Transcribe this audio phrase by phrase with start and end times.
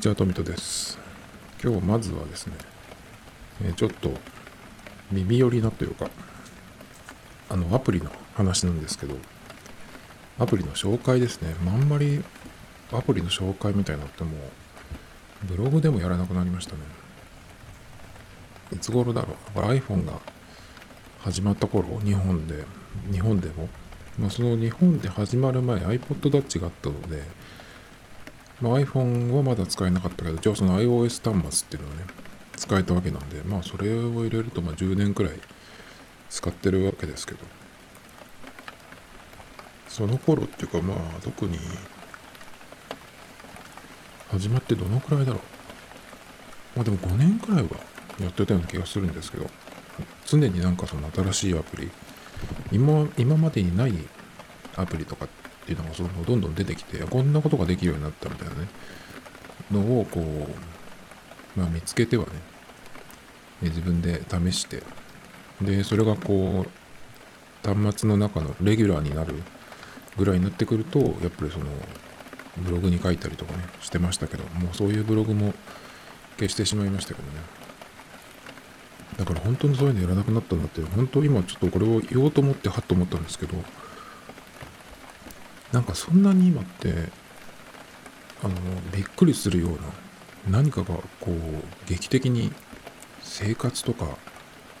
[0.00, 0.98] にちは、トミトです。
[1.62, 2.54] 今日まずはですね、
[3.62, 4.10] えちょっと
[5.12, 6.08] 耳寄りなというか、
[7.50, 9.14] あの、アプリの話なんですけど、
[10.38, 11.54] アプリの紹介ですね。
[11.66, 12.24] あんまり
[12.92, 16.80] アプリの紹介みたいなのってもう、ブログでもやらなくなりましたね。
[18.72, 19.58] いつ頃だろう。
[19.58, 20.14] iPhone が
[21.18, 22.64] 始まった頃、日本で、
[23.12, 23.68] 日本でも、
[24.18, 27.22] まあ、その日本で始まる前、iPod Touch があったので、
[28.60, 32.04] iPhone はまだ使えなかったけど、一応その iOS 端末っていうのはね、
[32.56, 35.32] 使えたわけなんで、まあそれを入れるとまあ10年くらい
[36.28, 37.40] 使ってるわけですけど、
[39.88, 41.58] その頃っていうかまあ特に
[44.30, 45.40] 始まってどのくらいだろう。
[46.76, 47.70] まあでも5年くらいは
[48.20, 49.46] やってたような気がするんですけど、
[50.26, 51.90] 常になんかその新しいアプリ、
[52.70, 53.94] 今今までにない
[54.76, 55.26] アプリとか
[55.70, 58.68] ていうのがそのどんどん出てきて、こんなことができるようになったみたいなね、
[59.70, 62.30] のをこう、まあ見つけてはね、
[63.62, 64.82] 自分で試して、
[65.62, 69.34] で、それがこう、端末の中のレギュラーになる
[70.16, 71.66] ぐらいになってくると、やっぱりその、
[72.56, 75.54] ブログに書いたりとかね、してましたけど、もうそういうブログも
[76.36, 77.34] 消してしまいましたけどね。
[79.18, 83.54] だから本当にそういうのやらなくなったんだって、本当今ちょっとこれを言おうと思ってはっと思ったんですけど、
[85.72, 87.10] なんかそんなに今って、
[88.42, 88.54] あの、
[88.92, 89.70] びっくりするよう
[90.50, 91.32] な、何かがこう、
[91.88, 92.52] 劇的に
[93.22, 94.06] 生活とか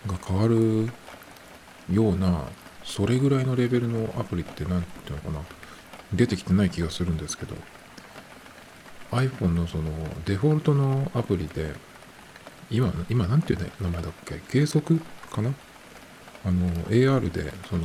[0.06, 0.88] が変わる
[1.90, 2.44] ような、
[2.84, 5.44] それぐらいのレベルのアプリって何ていうのかな、
[6.12, 7.54] 出てきてない気がするんですけど、
[9.12, 9.90] iPhone のその
[10.24, 11.74] デフォルトのアプリで、
[12.70, 14.40] 今、今なんていう名前だっけ？
[14.50, 15.52] 計測かな？
[16.44, 17.84] あの、AR で、その、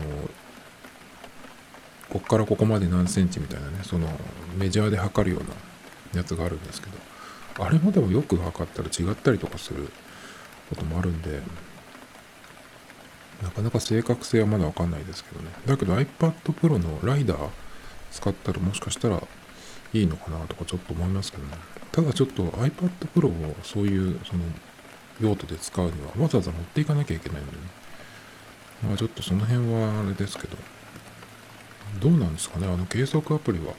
[2.16, 4.08] こっからここまで何センチみたいなね、その
[4.58, 9.90] メジャーで測るようなやつがあるんですけど、あれもでもよく測ったら違ったりとかする
[10.70, 11.42] こともあるんで、
[13.44, 15.50] なかなか正確性はまだわかんないですけどね。
[15.66, 17.50] だけど iPad Pro のライダー
[18.14, 19.22] 使ったらもしかしたら
[19.92, 21.58] いいのかなとかちょっと思いますけどね。
[21.92, 24.44] ただちょっと iPad Pro をそういうその
[25.20, 27.64] 用途で使うにはわざわざ持っていかなきゃいけないのでね。
[28.88, 30.56] まあちょっとその辺はあれですけど、
[32.00, 33.74] どうなんですかね、あの計測アプリは。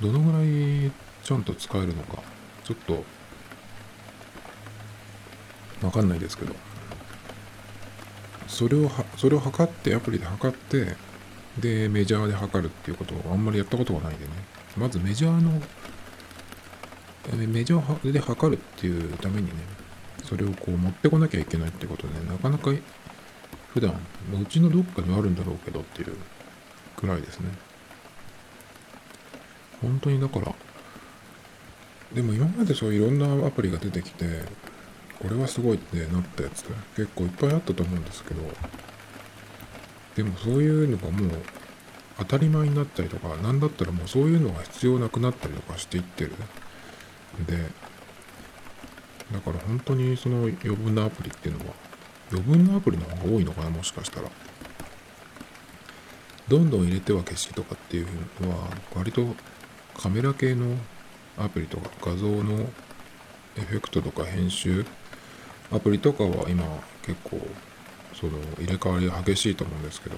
[0.00, 0.90] どのぐらい
[1.22, 2.22] ちゃんと使えるのか、
[2.64, 3.04] ちょっと
[5.82, 6.54] わかんないですけど、
[8.48, 10.96] それをは、それを測って、アプリで測って、
[11.58, 14.32] で、メジャーで測るっていうことをあんまりやったことがないんでね、
[14.76, 15.62] まずメジャーの、
[17.46, 19.52] メジャーで測るっていうためにね、
[20.24, 22.70] それをこう持ってこなきゃいけないってことで、なかなか
[23.72, 23.92] 普段、
[24.40, 26.16] うちのどっかにあるんだろうけどっていう
[27.04, 27.50] くらいですね。
[29.82, 30.54] 本当にだから、
[32.14, 34.24] でも今までそういろんなアプリが出てきて、
[35.20, 36.64] これはすごいってなったやつ
[36.96, 38.42] 結構いっぱいあったと思うんですけど、
[40.16, 41.30] でもそういうのがもう
[42.18, 46.32] 当たり前になったりとか、なんだったらもうそういうのが必要なくなったりとかしていってる。
[47.46, 47.58] で、
[49.32, 51.74] だから本当にその余分なアプリっていうのは、
[52.30, 54.30] 余分なアプリの方が多いのかな、もしかしたら。
[56.48, 58.06] どんどん入れては消しとかっていう
[58.40, 59.34] のは、割と
[59.96, 60.76] カメラ系の
[61.38, 62.60] アプリとか画像の
[63.56, 64.84] エフェクトとか編集
[65.72, 66.64] アプリとかは今
[67.02, 67.40] 結構
[68.12, 70.16] その入れ替わりが激しいと思うんですけど。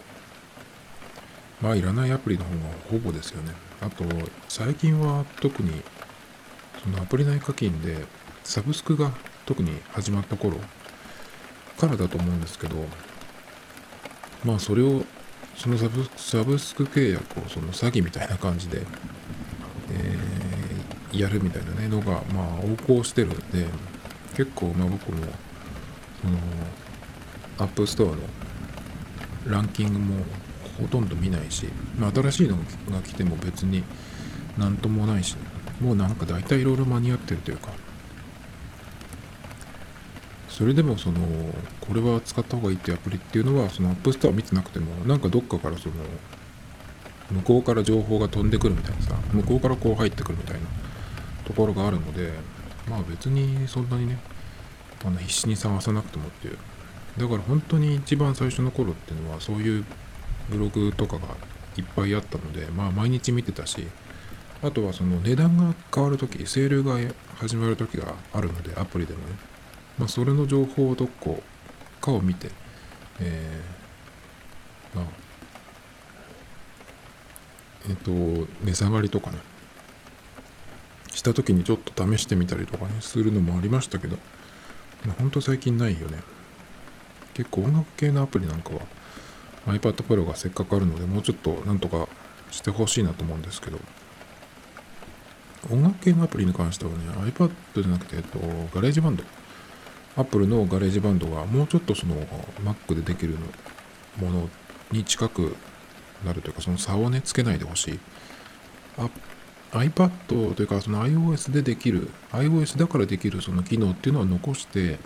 [1.60, 2.56] まあいらないアプリの方が
[2.90, 3.52] ほぼですよね。
[3.80, 4.04] あと
[4.48, 5.82] 最近は特に
[6.82, 8.04] そのアプリ内課金で
[8.44, 9.12] サブスクが
[9.44, 10.58] 特に始まった頃
[11.78, 12.76] からだと思うんですけど
[14.44, 15.04] まあそれを
[15.56, 18.82] そのサブサブスク契約をその詐欺みたいな感じで、
[19.90, 20.46] えー
[21.12, 23.66] やるみたいなねのがまあ横行してるんで
[24.36, 25.18] 結構まあ僕も
[26.20, 26.38] その
[27.58, 28.16] App Store の
[29.46, 30.24] ランキングも
[30.78, 31.66] ほとんど見ないし、
[31.98, 32.56] まあ、新しいの
[32.90, 33.82] が来ても別に
[34.58, 35.36] なんともないし、
[35.80, 37.70] もうなんか大体いろいろ間に合ってるというか
[40.56, 41.18] それでもその
[41.82, 45.94] これは使った方がいいっていうアプリっていうのはその App Store 見てなくてもなんかどっかからその
[47.30, 50.66] 向こうから情報が飛んでくるみたいなさ向こうからこう入ってくるみたいな
[51.44, 52.32] ところがあるので
[52.88, 54.18] まあ別にそんなにね
[55.04, 56.56] あの必死に探さなくてもっていう。
[57.18, 59.84] だから本当に一番最初の頃っていうのはそういう
[60.48, 61.28] ブログとかが
[61.76, 63.86] いっぱいあったのでまあ毎日見てたし
[64.62, 66.96] あとはその値段が変わるときセールが
[67.36, 69.55] 始まるときがあるのでアプリでもね。
[69.98, 71.42] まあそれの情報をどこ
[72.00, 72.50] かを見て
[73.20, 75.06] えー、まあ
[77.88, 78.10] えっ、と
[78.64, 79.38] 値下がりとかね
[81.12, 84.16] した時にちょっと試してみたりとかねするのもありましたけど
[85.18, 86.18] ほんと最近ないよね。
[87.36, 88.80] 結構音楽系のアプリなんかは
[89.66, 92.08] iPad Pro がせっかくあるのでもうちょっとなんとか
[92.50, 93.78] してほしいなと思うんですけど
[95.70, 96.96] 音楽系のアプリに関してはね
[97.30, 98.38] iPad じゃなくて、えっと、
[98.74, 102.16] GarageBand。Apple の GarageBand がもうちょっとその
[102.64, 103.36] Mac でできる
[104.18, 104.48] もの
[104.90, 105.54] に近く
[106.24, 108.00] なるというかその差をねつけないでほしい。
[109.72, 114.98] iPad というかその iOS でできる iOS だからできるその機能っていうのは残して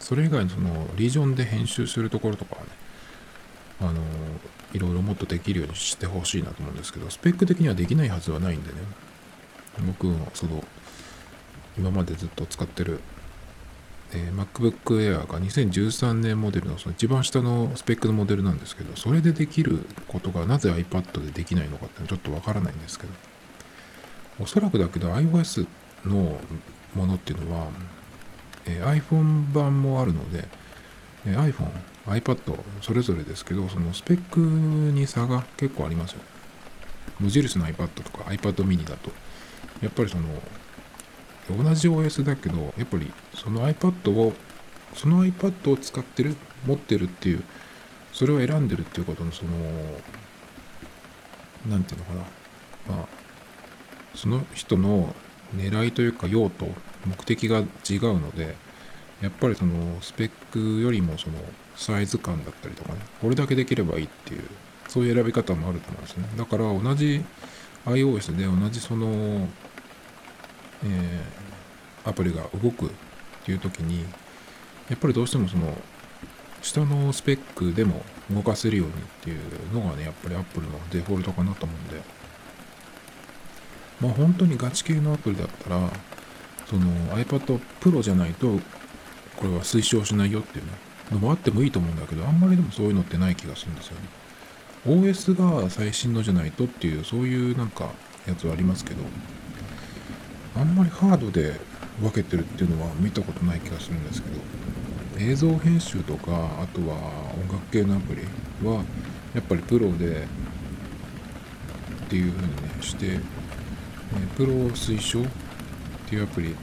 [0.00, 2.68] それ以外のそのリージョンで編集するところとかはね
[3.80, 4.00] あの
[4.72, 8.78] いろいろもっとできるようにしてほしいなと思うんですけどスペック的にはできないはずはないんでね。
[9.86, 10.62] 僕のその
[11.78, 13.00] 今までずっと使ってる、
[14.14, 23.12] えー、MacBook Air が2013年モデルのその一番下のスペックのモデルなんですけどそれでできることがなぜ iPad でできないのかってちょっとわからないんですけど
[24.40, 25.66] おそらくだけど iOS
[26.04, 26.38] の
[26.94, 27.68] ものっていうのは、
[28.66, 30.48] えー、iPhone 版もあるので、
[31.26, 31.70] えー、iPhone、
[32.06, 36.20] iPad それぞれですけど、そのスペックに差が結構ありますよ。
[37.20, 39.10] 無印の iPad とか iPad mini だと、
[39.80, 40.24] やっぱりその、
[41.48, 44.32] 同じ OS だけど、やっぱりその iPad を、
[44.94, 46.36] その iPad を使ってる、
[46.66, 47.44] 持ってるっていう、
[48.12, 49.50] それを選んでるっていうことの、その、
[51.68, 52.20] なんていうのかな。
[52.88, 53.22] まあ、
[54.14, 55.14] その人の
[55.56, 56.66] 狙いというか用途
[57.06, 57.66] 目的が違う
[58.20, 58.54] ので
[59.20, 61.36] やっぱりそのスペックよりもその
[61.76, 64.42] サイズ感だったりとかねこれだけできればいいっていう
[64.88, 67.24] そういう選び方もあると思うんですねだから同じ
[67.86, 69.48] iOS で同じその、
[70.84, 72.88] えー、アプリが動くっ
[73.44, 74.02] ていう時に
[74.88, 75.76] やっぱりどうしてもその
[76.60, 82.22] 下のスペックでも動かせるようにっていうのがねやっぱり Apple のデフォルトかなと思うんで
[84.02, 85.88] まあ本当にガチ系のアプリだったら、
[86.66, 88.58] その iPad Pro じゃないと、
[89.36, 90.72] これは推奨しないよっていうね、
[91.12, 94.08] のもあってもいいと思うんだけど、あんまりでもそういうのってない気がするんですよね。
[94.84, 97.90] OS が最新のじゃないとっていう、そういうなんか
[98.26, 99.04] やつはありますけど、
[100.56, 101.54] あんまりハードで
[102.00, 104.40] 分けてるっていうのは見たことない気がするんですけど、
[105.30, 106.96] 映像編集とか、あとは
[107.46, 108.22] 音楽系のアプリ
[108.66, 108.84] は、
[109.34, 110.26] やっぱりプロで
[112.04, 113.18] っていう風にね、して
[114.36, 115.24] プロ推奨っ
[116.08, 116.54] ていうアプリっ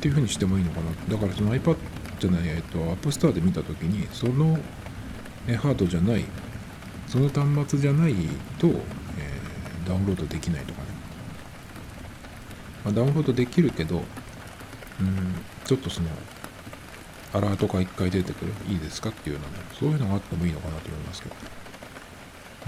[0.00, 0.90] ていう風にしてもいいのかな。
[1.08, 1.76] だからその iPad
[2.20, 4.58] じゃない、えっと、App Store で見た時にその
[5.46, 6.24] ハードじゃない
[7.06, 8.14] その端末じゃない
[8.58, 10.77] と、えー、ダウンロードできないとか、
[12.88, 14.04] まあ、ダウンロードできるけどうん
[15.64, 16.08] ちょっとその
[17.32, 21.34] アラートが1回出てくるいいですかっていうようなねそういうのがあってもいいのかなと思いますけど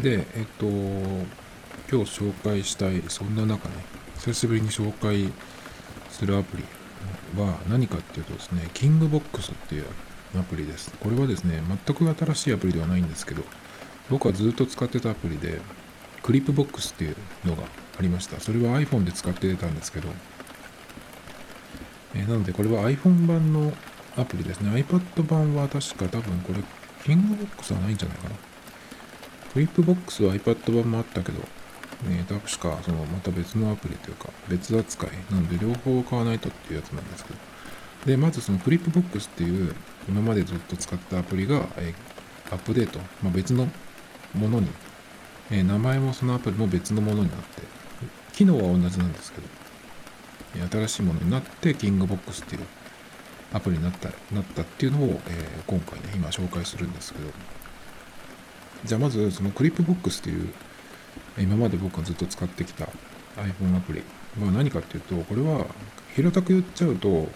[0.02, 3.74] でえっと今日紹介したいそんな中ね
[4.18, 5.32] 久しぶりに紹介
[6.10, 6.64] するアプリ
[7.36, 9.86] は何かっていうとですね、 Kingbox っていう
[10.38, 10.92] アプリです。
[11.00, 13.42] これはですね、全く新しいアプリではないんですけど、
[14.10, 15.60] 僕はずっと使ってたアプリで、
[16.22, 17.62] Clipbox っていうのが
[18.00, 18.40] ありました。
[18.40, 20.08] それは iPhone で使ってたんですけど、
[22.14, 23.72] えー、なのでこれは iPhone 版の
[24.16, 24.70] アプリですね。
[24.70, 26.60] iPad 版は確か多分これ、
[27.04, 28.34] Kingbox はないんじゃないかな。
[29.52, 31.40] Clipbox は iPad 版もあったけど、
[32.08, 37.38] えー、確かそのまた別のアプリというか別扱いなので両方買わないとっていうやつなんですけど
[38.06, 39.74] でまずその Clipbox っていう
[40.08, 41.92] 今までずっと使ったアプリが、え、
[42.50, 43.68] アップデート、まあ、別の
[44.34, 44.68] ものに、
[45.50, 47.62] え、名前もそのアプリも別のものになって
[48.40, 49.40] 機能は同じなんですけ
[50.58, 52.62] ど新しいものになって Kingbox っていう
[53.52, 57.26] アプリになったなったっていうのを、えー、今回ね今紹介するんですけど
[58.86, 60.48] じゃあまずその Clipbox っていう
[61.38, 62.86] 今まで僕がずっと使ってきた
[63.36, 64.02] iPhone アプリ
[64.42, 65.66] は何かっていうと、これは
[66.14, 67.28] 平たく言っちゃうと、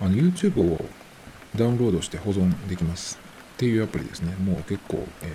[0.00, 0.84] あの YouTube を
[1.54, 3.18] ダウンロードして保存できます
[3.54, 4.34] っていうアプリですね。
[4.36, 5.32] もう結構、え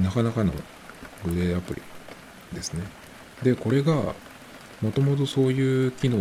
[0.00, 0.52] ー、なかなかの
[1.24, 1.82] グレーアプリ
[2.54, 2.84] ですね。
[3.42, 4.14] で、これが
[4.80, 6.18] もともとそういう機能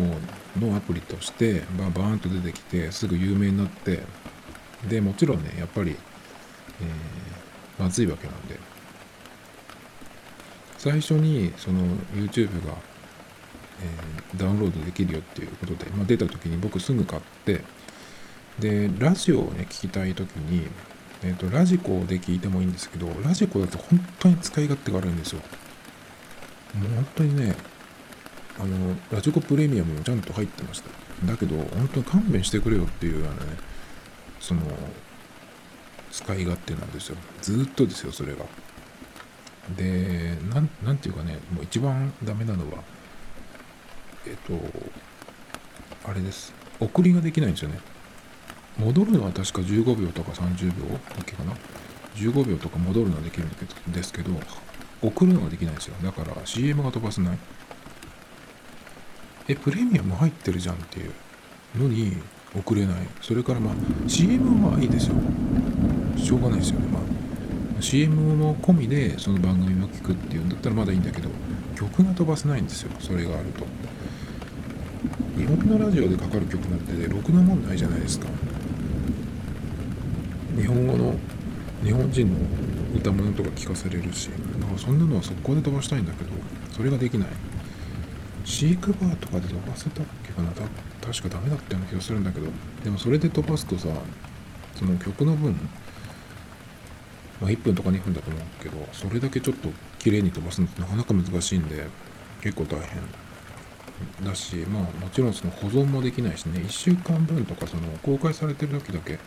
[0.60, 4.02] のアプリとして、バーンと出てきて、すぐ有名になって、
[4.88, 5.96] で、もちろんね、やっぱり、
[6.82, 8.58] えー、まずいわけなんで、
[10.80, 11.82] 最初にその
[12.16, 12.74] YouTube が、
[13.82, 17.62] えー、ダウンロードできるよっていうことで、まあ、出た時に僕すぐ買って
[18.60, 20.68] でラジオをね聞きたい時に、
[21.22, 25.42] えーと、ラジコで聞いてもいいんですけどラジコだと本当に使い勝手が悪いんですよ。
[26.74, 27.56] 本当にね
[28.60, 30.90] あのラジコプレミアムもちゃんと入ってました。
[31.26, 33.58] だけど本当に勘弁してくれよっていうようなね
[34.40, 34.62] その
[36.12, 37.18] 使い勝手なんですよ。
[37.42, 38.46] ずっとですよそれが。
[39.78, 42.84] でなんなんていうかねもう一番ダメなのは
[44.26, 44.54] えっと
[46.10, 46.54] あれです。
[46.80, 47.80] 送りができないんですよね。
[48.78, 51.54] 戻るのは確か15秒とか30秒だっけかな
[52.16, 53.50] ？15秒とか戻るのはできるん
[53.92, 54.32] ですけど
[55.02, 55.96] 送るのができないんですよ。
[56.04, 57.38] だから CM が飛ばせない。
[59.48, 61.14] えプレミアム入ってるじゃんっていう
[61.82, 62.18] のに
[62.56, 62.96] 送れない。
[63.22, 63.74] それからまあ
[64.08, 65.16] CM はいいですよ。
[66.18, 66.88] しょうがないですよね。
[66.88, 71.30] まあ CM も込みでその番組も聞くっていうんだったらまだいいんだけど
[71.76, 72.92] 曲が飛ばせないんですよ。
[73.00, 73.66] それがあると。
[75.38, 78.28] 日本のラジオでかかる曲なんて、ね、ろくなもんないじゃないですか。
[80.58, 81.16] 日本語の
[81.84, 82.36] 日本人の
[82.94, 84.30] 歌物とか聞かされるし。
[84.70, 86.30] だからそんなのは速攻で飛ばしたいんだけど
[86.72, 87.28] それができない。
[88.46, 90.52] シークバーとかで飛ばせたっけかな？
[90.52, 92.48] 確かダメだったような気がするんだけど。
[92.84, 93.90] でもそれで飛ばすとさ
[94.76, 95.54] その曲の分
[97.42, 101.88] まあ1分とか2分だと思うけどそれだけちょっと綺麗に飛ばすのってなかなか難しいんで
[102.42, 103.02] 結構大変。
[104.26, 106.60] だしまあもちろんその保存もできないしね。
[106.62, 109.20] 1週間分とかその公開されてる時だけ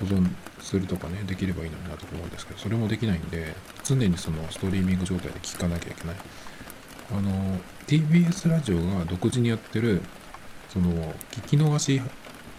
[0.00, 0.28] 保存
[0.60, 6.16] するとかねできればいいのになと思うんですけどそれもできないんで常にそのストリーミング状態で聞かなきゃいけない。
[7.16, 10.02] あの TBS ラジオが独自にやってる
[10.68, 10.90] その
[11.30, 12.02] 聞き逃し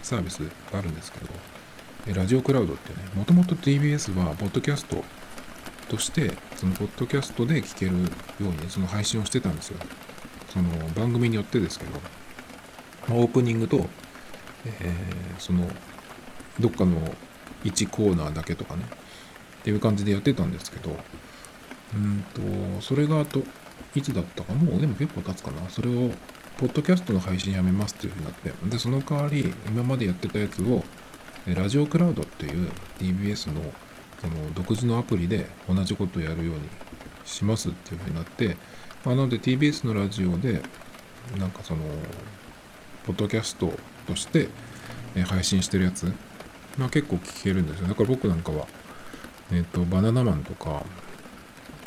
[0.02, 0.38] サービス
[0.72, 5.04] があるんですけどラジオクラウドってねもともと TBS はポッドキャスト
[5.88, 7.98] としてそのポッドキャストで聞けるよ
[8.40, 9.78] うに、その配信をしてたんですよ。
[10.48, 12.00] その番組によってですけど、
[13.14, 13.86] オープニングと、
[14.64, 15.68] えー、その
[16.58, 16.96] どっかの
[17.70, 18.82] 1コーナーだけとかね。
[19.60, 20.96] っていう感じでやってたんですけど。
[21.94, 23.42] うんとそれがあと
[23.94, 24.52] いつだったか？
[24.52, 25.68] もうでも結構経つかな。
[25.70, 26.10] それを
[26.58, 28.52] ポッドキャストの配信やめますっていうふうになって。
[28.68, 30.84] でその代わり今までやってたやつを
[31.46, 33.62] ラジオクラウドっていう TBS の
[34.20, 36.60] その独自のアプリで同じことをやるように
[37.24, 38.56] しますっていうふうになって。
[39.04, 40.60] まあ、なので TBS のラジオで
[41.38, 41.82] なんかその
[43.06, 43.72] ポッドキャスト
[44.06, 44.48] として
[45.24, 46.12] 配信してるやつ、
[46.78, 47.88] ま、結構聞けるんですよ。
[47.88, 48.66] だから僕なんかは
[49.50, 50.84] えっ、ー、とバナナマンとか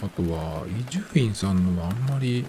[0.03, 2.45] あとは伊集院さんのはあんまり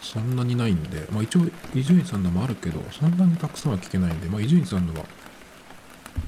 [0.00, 1.40] そんなにないんで、まあ一応
[1.74, 5.04] 伊集院さんのもあるけど、そんなにたくさんは聞けないんで、まあ伊集院さんのは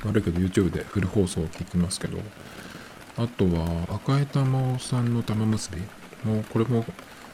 [0.09, 2.19] あるけど YouTube でフル放送を聞きますけど、
[3.17, 5.83] あとは赤江玉さんの玉結び
[6.25, 6.85] もうこれも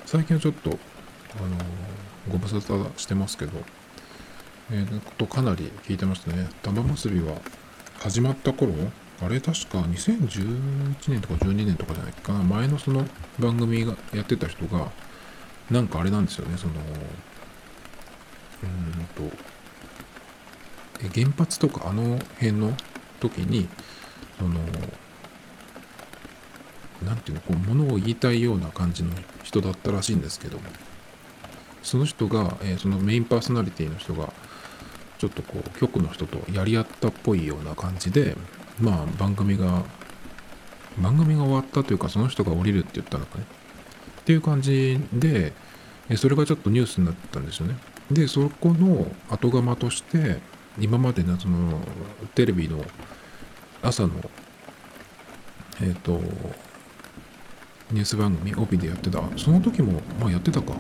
[0.07, 1.57] 最近はちょっと、あの
[2.31, 3.53] ご無沙汰してますけど、
[4.71, 6.49] えー、とかなり聞いてましたね。
[6.63, 7.41] 玉結びは
[8.01, 8.75] 始まった頃、
[9.23, 9.41] あれ？
[9.41, 12.43] 確か2011年とか12年とかじゃないかな。
[12.43, 13.07] 前のその
[13.39, 14.91] 番組がやってた人が、
[15.71, 16.75] なんかあれなんですよね、その、
[18.63, 19.37] うんと、
[21.15, 22.75] 原発とかあの辺の
[23.21, 23.69] 時に、
[24.39, 24.61] その、
[27.05, 27.41] 何ていうの？
[27.41, 29.13] こう物を言いたいような感じの
[29.45, 30.65] 人だったらしいんですけども。
[31.81, 34.33] その人が、えー、そのメインパーソナリティの人が
[35.19, 38.37] ちょっとこう局の人とやり合ったっぽいような感じで
[38.81, 39.83] まあ番組が
[40.99, 43.45] 番組が終わったというかその人が降りるって言ったのかね。
[44.21, 45.53] っていう感じで
[46.17, 47.77] それがちょっとニュースになったんですよね。
[48.11, 50.39] でそこの後釜として
[50.79, 51.81] 今までのその
[52.35, 52.85] テレビの
[53.83, 54.13] 朝の
[55.81, 56.21] えっ、ー、と
[57.91, 59.23] ニュース番組帯でやってた。
[59.37, 60.75] その時もまあやってたか。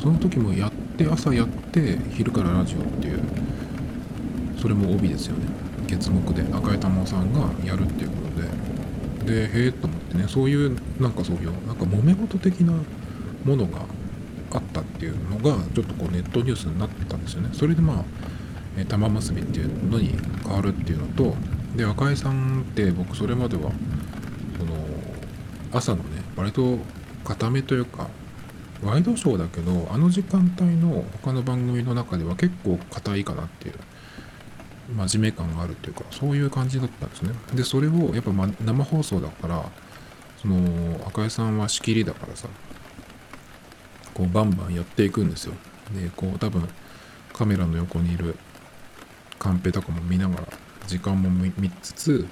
[0.00, 3.20] その時もやって朝やって昼からラジオっていう
[4.60, 5.46] それも帯ですよね。
[5.86, 8.48] 月木で赤井玉緒さんがやるっていうことで。
[9.28, 12.72] でへえと思ってねそういうなんかそういうなんか揉め事的な
[13.44, 13.80] ものが
[14.52, 17.50] あったっていうのがちょっとこうネットニュースになってたんですよね。
[17.52, 21.36] それでまあ玉結びっていうのに変わるっていうのと
[21.76, 23.70] で赤井さんって僕それまでは
[24.58, 24.74] その
[25.72, 26.78] 朝のね割と
[27.24, 28.08] 固めというか
[28.82, 33.74] ワイドショーだけどあの時間帯の他の番組の中では結構硬いかなっていう
[34.94, 37.32] 真面目感があるっていうかそういう感じだったんですね。
[37.54, 39.70] でそれをやっぱ、ま、生放送だから
[40.40, 42.48] その赤井さんは仕切りだからさ
[44.14, 45.54] こうバンバンやっていくんですよ。
[45.92, 46.68] でこう多分
[47.32, 48.36] カメラの横にいる
[49.38, 50.48] カンペとかも見ながら
[50.86, 52.26] 時間も見つつ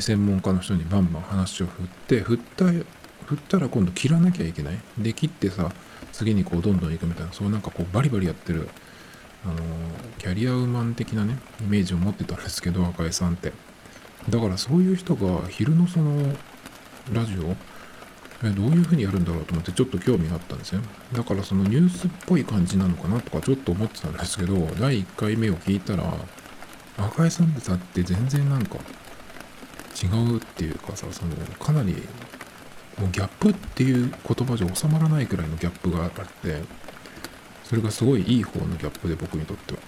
[0.00, 2.66] 専門家の人にバンバン話を振って振った
[3.36, 4.78] 振ったら今度切らなきゃいけない？
[4.98, 5.72] で切ってさ
[6.12, 8.68] 次にこうどんどんいくみたいなそうなんかこうバリバリやってる
[9.44, 9.54] あの
[10.18, 13.52] キャリアウーマン的なねイメージを持ってたんですけど赤井さんって。
[14.28, 16.32] だからそういう人が昼のその
[17.12, 17.56] ラジオ？
[18.44, 26.12] えどういう風にやるんだろうと思ってちょっと興味があったんですねだからそのニュースっぽい感じなのかなとかちょっと思ってたんですけど第1回目を聞いたら
[26.98, 28.78] 赤井さんってさって全然なんか
[30.02, 31.94] 違うっていうかさそのかなり
[32.98, 36.62] もうギャップっていう言葉じゃ収まらないくらいのギャップがあって
[37.64, 39.80] それがすごいいい方のギャップで僕にとっては。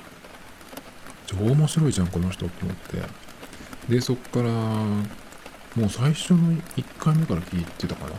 [1.27, 3.03] 超面白いじゃんこの人って思って。
[3.89, 6.39] でそっからもう最初の
[6.77, 8.13] 1回目から聞いてたかな。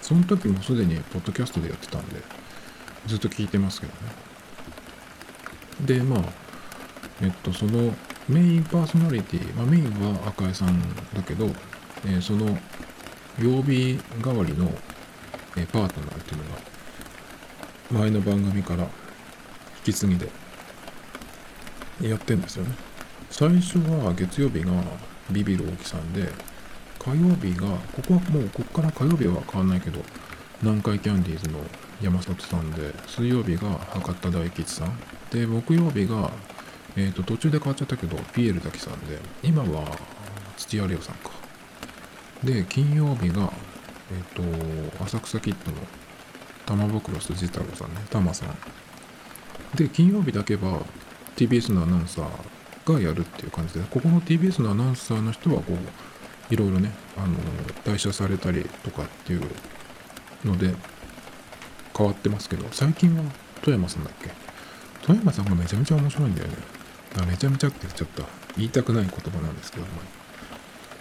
[0.00, 2.16] その時もすでにポッドキャストでやってたんで
[3.06, 3.98] ずっと聞いてますけどね。
[5.80, 6.24] でまあ
[7.22, 7.94] えっとその
[8.28, 10.80] メインパーソナリティ、まあ、メインは赤江さん
[11.14, 11.46] だけど、
[12.04, 12.58] えー、その
[13.38, 14.70] 曜日代わりの、
[15.56, 16.44] え、パートナーっていうの
[17.98, 18.90] が前の番組から引
[19.84, 20.30] き継ぎで
[22.02, 22.74] やってんですよね
[23.30, 24.72] 最初は月曜日が
[25.30, 26.28] ビビる大木さんで
[26.98, 30.00] 火曜日がここはもうここから火曜日は変わんないけど
[30.62, 31.58] 南海キャンディーズの
[32.02, 34.96] 山里さんで水曜日が博多大吉さん
[35.30, 36.30] で木曜日が
[36.96, 39.98] えっ、ー、と、途中で変わっちゃったけど、ピエール滝さんで、今は
[40.56, 41.33] 土屋レオさんか。
[42.44, 43.52] で、金曜日が、
[44.10, 45.78] えっ、ー、と、浅草キッドの
[46.66, 48.56] 玉袋筋太郎さんね、玉さん。
[49.76, 50.82] で、金曜日だけは
[51.36, 57.36] TBS のアナウンサーがやるっていう感じで、ここの TBS のアナウンサーの人は、こう、いろいろね、あの、
[57.84, 59.42] 退社されたりとかっていう
[60.44, 60.74] ので、
[61.96, 63.22] 変わってますけど、最近は
[63.62, 64.30] 富山さんだっけ？
[65.06, 66.56] 富山さんがめちゃめちゃ面白いんだよね。
[67.26, 68.24] めちゃめちゃって言っちゃった。
[68.56, 69.92] 言いたくない言葉なんですけども、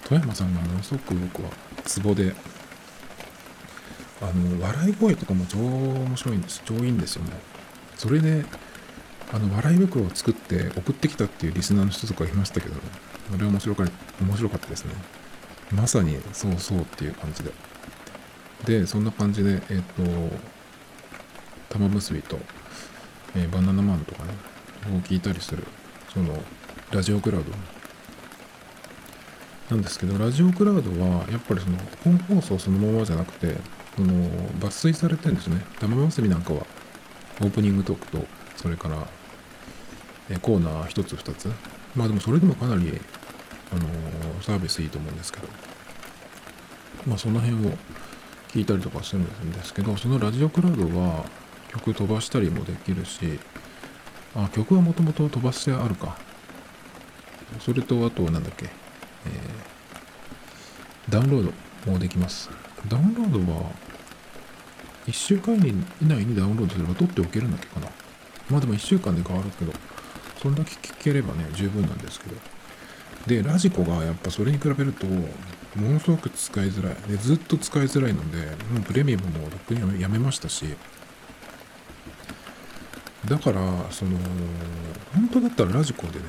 [0.06, 1.50] 富山さんがものすごく僕は
[1.86, 2.34] ツボで、
[4.22, 6.62] あの、笑い声とかも超面白いんです。
[6.66, 7.32] 超いいんですよね。
[7.98, 8.46] それで、
[9.32, 12.76] あの、笑い袋を作って送ってきたっていうリスナーの人とかいましたけど、
[13.34, 13.86] あれ面白か
[14.22, 14.94] 面白かったですね。
[15.72, 17.52] まさにそうそうっていう感じで。
[18.66, 19.82] で、そんな感じで、えっ、ー、
[20.30, 20.38] と、
[21.70, 22.40] 玉結びと、
[23.36, 24.34] えー、バナナマンとかね、
[24.92, 25.64] を聞いたりする
[26.14, 26.38] その
[26.92, 27.52] ラジオクラウド
[29.70, 33.56] なんですけどラジオクラウドはやっぱりその本放送そのままじゃなくて
[33.96, 34.14] その
[34.60, 35.64] 抜粋されてるんですね。
[35.80, 36.66] 玉結びなんかは。
[37.42, 39.08] オープニングトークとそれから
[40.30, 41.52] えコーナー1つ2つ。
[41.96, 43.02] まあでもそれでもかなり
[43.72, 45.48] あのー、サービスいいと思うんですけど。
[47.08, 47.78] まあその辺を
[48.50, 51.26] 聞いたりとかするんですけどそのラジオクラウドは
[51.70, 53.40] 曲飛ばしたりもできるし
[54.36, 56.18] あ、曲はもともと飛ばしてあるか。
[57.60, 58.70] それと、あと、なんだっけ、
[59.26, 61.52] えー、ダウンロー
[61.86, 62.50] ドもできます。
[62.88, 63.72] ダウンロードは、
[65.08, 67.88] 1週間以内にダウンロードすれば取っておけるんだっけかな。
[68.50, 69.74] まあでも1週間で変わるけど、
[70.42, 72.36] そんだけ聞ければね、十分なんですけど。
[73.28, 76.96] で、ラジコがやっぱそれに比べると、ものすごく使いづらい。
[77.08, 78.38] で、ずっと使いづらいので、
[78.72, 80.66] もうプレミアムもとっくにやめましたし、
[83.26, 84.18] だからその
[85.14, 86.26] 本当だったらラジコでね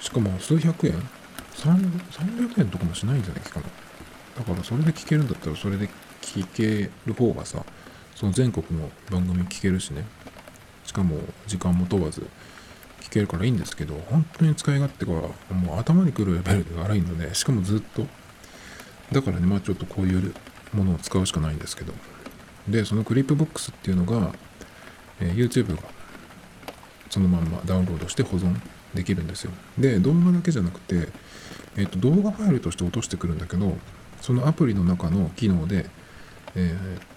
[0.00, 0.94] しかも数百円
[1.56, 3.66] 300円とかもしないんじゃないかな
[4.38, 5.88] だからそれで聞けるんだったらそれで
[6.20, 7.64] 聞ける方がさ
[8.14, 10.04] その全国の番組聞けるしね。
[10.84, 12.26] しかも時間も問わず
[13.00, 18.06] 聞けるからいいんですけど本当に使い勝手がもう頭にくるレベルで悪いのでしかもずっと。
[19.12, 20.34] だからねまあちょっとこういう
[20.72, 21.92] ものを使うしかないんですけど。
[22.68, 24.32] でそのクリップボックスっていうのが
[25.20, 25.82] え YouTube が
[27.10, 28.56] そのまんまダウンロードして保存
[28.94, 29.52] できるんですよ。
[29.78, 31.08] で、動画だけじゃなくて、
[31.76, 33.76] えっと、動画ファイルとして落としてくるんだけど、
[34.20, 35.86] そのアプリの中の機能で、
[36.54, 36.76] え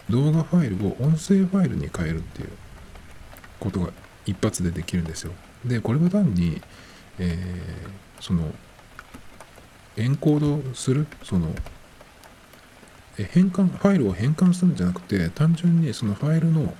[0.09, 2.49] ー、動画ファイルを音声ファイルに変えるっていう
[3.59, 3.91] ことが
[4.25, 5.31] 一発でできるんですよ。
[5.65, 6.61] で、これは単に、
[7.19, 8.53] えー、その、
[9.97, 11.53] エンコードする、その、
[13.17, 16.73] 変換、ファイルを変換するんじゃなくて、単純にそのファイルの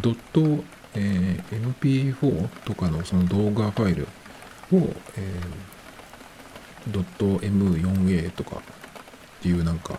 [0.00, 4.06] ドット、えー、MP4 とかのその動画ファイルを、
[5.16, 5.71] えー、
[6.90, 8.60] M4A とかっ
[9.42, 9.98] ていうなんか、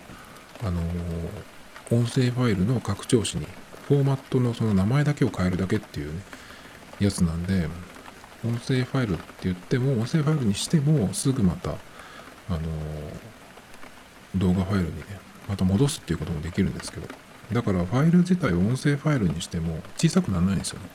[0.62, 3.46] あのー、音声ファイルの拡張子に
[3.88, 6.20] フォーマットのその名前だけを変えるだけっていう、ね、
[7.00, 7.68] やつなんで、
[8.44, 11.74] 音声ファイルって言っても、音声ファイルにしてもすぐまた、あ
[12.50, 12.62] のー、
[14.36, 15.04] 動画ファイルにね、
[15.48, 17.08] また戻すっていうこともできるんですけど、
[17.52, 20.88] だからファイル自体を音声ファイルにしても小さくならないんですよね。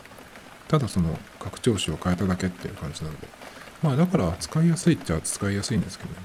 [0.68, 3.28] ただその拡張子を変えただけっていう感じなんで。
[3.82, 6.18] まあだから使いやすいっちゃ使いやすいんですけどね。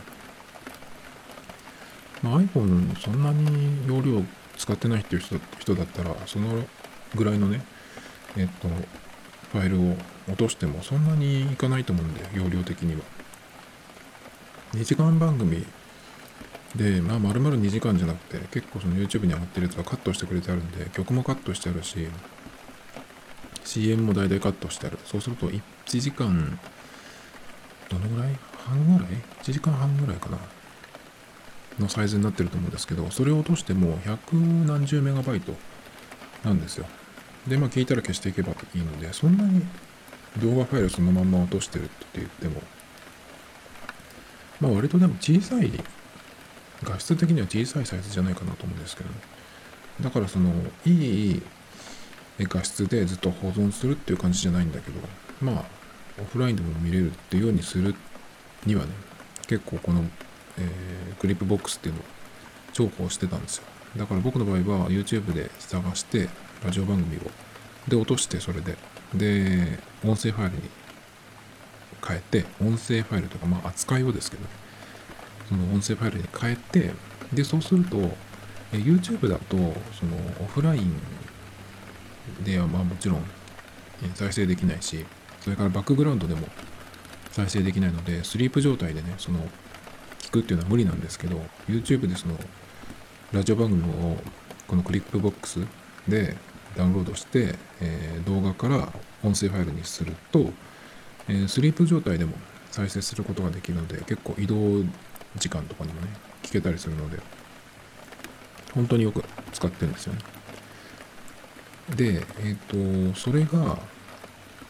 [2.22, 4.22] まあ、iPhone そんなに容量
[4.56, 5.22] 使ってないっていう
[5.58, 6.64] 人だったら、その
[7.14, 7.62] ぐらいのね、
[8.36, 8.68] えっと、
[9.52, 9.96] ファイルを
[10.28, 13.00] 落としてもそんなにいかないと思うんで、容量的には。
[14.72, 15.66] 2時間番組
[16.74, 22.08] で、まあ、丸々2時間じゃなくて、結構その YouTube に上がってるやつはカットしてくれてあるんで、曲もカットしてあるし、
[23.64, 24.98] CM も大体カットしてある。
[25.04, 25.60] そうすると、1
[26.00, 26.58] 時間、
[27.98, 28.36] どのぐらい？
[28.58, 30.38] 半ぐらい ?1 時間半ぐらいかな？
[31.78, 35.54] のサイズになってると思うんですけど、それを落としても百何十メガバイト
[36.44, 36.86] なんですよ。
[37.48, 39.62] で、まあ聞いたら消していけばいいので、そんなに
[40.40, 42.62] 動画ファイルそのまんま落としてるって言っても、
[44.60, 45.70] まあ割とでも小さい、
[46.82, 49.16] 画質的には小さいサイズじゃないかなと思うんですけど、ね、
[50.00, 50.52] だからその、
[50.86, 50.90] い
[51.32, 51.42] い
[52.38, 55.00] 画質でずっと保存するっていう感じじゃないんだけど、
[55.40, 55.64] まあ、
[56.20, 57.94] オフラインでも見れるっていうようにする
[58.66, 58.90] にはね、
[59.46, 60.04] 結構この、
[60.58, 62.04] えー、 Clipbox っていうのを
[62.72, 63.64] 重宝してたんですよ。
[63.96, 66.28] だから僕の場合は YouTube で探して、
[66.64, 67.20] ラジオ番組を、
[67.88, 68.76] で落としてそれで、
[69.14, 70.62] で、音声ファイルに
[72.06, 74.48] 変えて、音声ファイルとか、まあ扱いをですけど、ね
[75.48, 76.92] その音声ファイルに変えて、
[77.32, 77.98] で、そうすると、
[78.72, 80.94] え YouTube だと、そのオフライン
[82.44, 83.24] ではまあもちろん
[84.14, 85.04] 再生できないし、
[85.44, 86.48] それからバックグラウンドでも
[87.30, 89.40] 再生できないので、スリープ状態でね、その、
[90.20, 92.38] 聞くっていうのは無理なんですけど、YouTube でその、
[93.30, 94.16] ラジオ番組を
[94.66, 95.60] このクリップボックス
[96.08, 96.34] で
[96.78, 98.90] ダウンロードして、えー、動画から
[99.22, 100.50] 音声ファイルにすると、
[101.28, 102.32] えー、スリープ状態でも
[102.70, 104.82] 再生することができるので、結構移動
[105.36, 106.08] 時間とかにもね、
[106.42, 107.18] 聞けたりするので、
[108.72, 110.20] 本当によく使ってるんですよね。
[111.96, 113.78] で、えっ、ー、と、それが、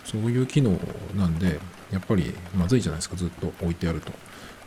[0.05, 0.79] そういう機能
[1.17, 1.59] なんで、
[1.91, 4.13] やっぱりまずいじゃないですか、ずっと置いてあると。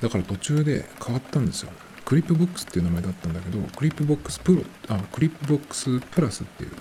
[0.02, 1.72] だから途中で変わったんですよ。
[2.06, 6.72] クリップボックスっていう名前だったんだけど、クリップボックスプロ、あ、クリップボックスプラスっていう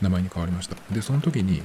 [0.00, 0.76] 名前に変わりました。
[0.90, 1.62] で、その時に、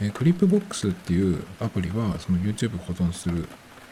[0.00, 3.48] え、クリップボックスっていうアプリは、その YouTube 保存する、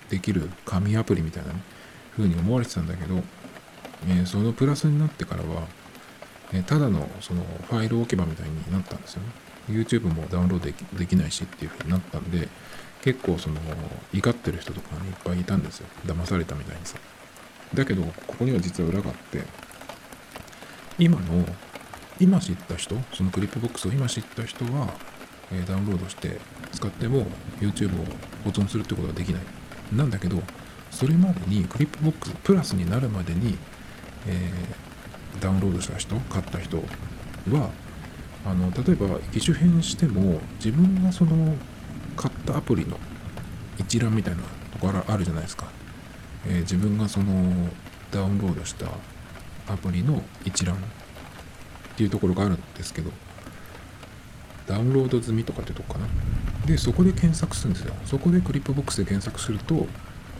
[0.08, 1.62] できる神アプリみたいな、ね、
[2.16, 3.22] 風に思われてたんだけど、
[4.06, 5.66] えー、そのプラスになってからは、
[6.52, 9.28] え、ただのそのファイル置き場みたいになったんですよね。
[9.68, 12.48] YouTube もダウンロードできないしっていう風になったんで、
[13.02, 13.56] 結構その
[14.12, 15.86] 怒ってる人とか、ね、いっぱいいたんですよ。
[16.06, 16.96] 騙されたみたいにさ。
[17.74, 19.42] だけど、ここには実は裏があって、
[20.98, 21.44] 今の、
[22.20, 24.94] 今知った人、そのクリップボックスを今知った人は、
[25.50, 26.40] え、ダウンロードして
[26.72, 27.26] 使っても
[27.60, 28.04] YouTube を
[28.44, 29.42] 保存するってことができない。
[29.92, 30.42] なんだけど、
[30.90, 33.56] それまでにクリップボックスプラスになるまでに、
[34.26, 37.70] えー、ダウンロードした人、買った人は、
[38.44, 41.56] あの例えば機種変しても自分がその
[42.16, 42.98] 買ったアプリの
[43.78, 45.66] 一覧みたいなところあるじゃないですか、
[46.46, 47.68] えー、自分がその
[48.10, 48.86] ダウンロードした
[49.68, 50.76] アプリの一覧。
[51.92, 53.10] っていうところがあるんですけど
[54.66, 56.06] ダウンロード済みとかってとこかな。
[56.66, 57.94] でそこで検索するんですよ。
[58.04, 59.86] そこでクリップボックスで検索すると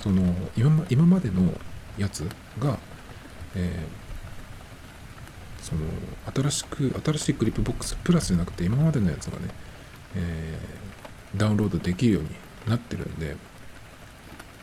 [0.00, 0.22] その
[0.56, 1.52] 今今までの
[1.98, 2.26] やつ
[2.58, 2.78] が、
[3.54, 4.01] えー
[5.62, 5.83] その
[6.35, 9.48] 新しく新しいクリップボックスプラスじゃなくて今までのやつがね、
[10.16, 12.29] えー、ダウンロードできるように
[12.68, 13.37] なってるんで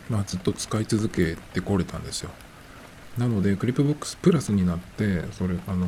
[0.09, 2.31] まあずっと使い続けてこれたんですよ。
[3.17, 5.87] なのでクリップボックスプラスになってそれあの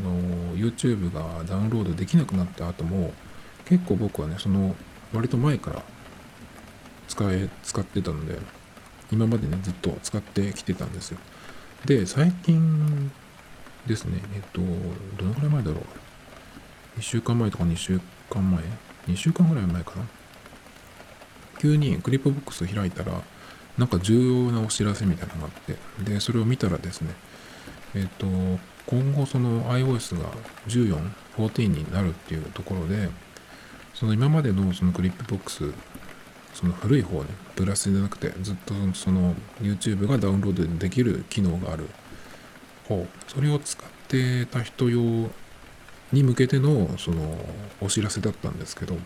[0.55, 3.13] YouTube がダウンロードできなくなった後も
[3.65, 4.75] 結構僕はねその
[5.13, 5.83] 割と前から
[7.07, 8.37] 使え使ってたので
[9.11, 11.17] 今までねずっと使ってきてたんですよ。
[11.85, 13.11] で最近
[13.87, 14.21] ですね。
[14.35, 14.61] えっと、
[15.17, 18.63] どのくらい前だろう？1週間前とか2週間前
[19.07, 20.05] ?2 週間ぐらい前かな？
[21.59, 23.21] 急にクリップボックス開いたら、
[23.77, 27.13] なんか重要なお知らせみたいなのがあって、で、それを見たらですね、
[27.95, 28.25] えっと、
[28.87, 30.29] 今後その iOS が
[30.67, 33.09] 14、14になるっていうところで、
[33.93, 35.71] その今までのそのクリップボックス、
[36.53, 41.87] その古い方ね、プラスじゃなくて、ずっとその YouTube がダウンロードできる機能がある
[42.87, 45.29] 方それを使ってた人用
[46.11, 47.37] に向けてのその
[47.81, 48.97] お知らせだったんですけど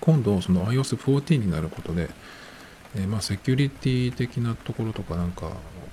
[0.00, 2.08] 今度その iOS14 になることで、
[2.94, 5.50] え、まあセキュリティ的なところとかなんか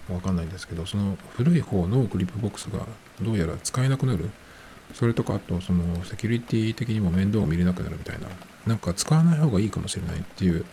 [0.07, 2.85] わかんないんですけどその古い方のクリップボックスが
[3.21, 4.29] どうやら使えなくなる。
[4.93, 8.27] それとかあとそのセキュリティ的にも面倒を見れなくなるみたいな。
[8.67, 10.65] なんか使わない方がいいかもしれないっていう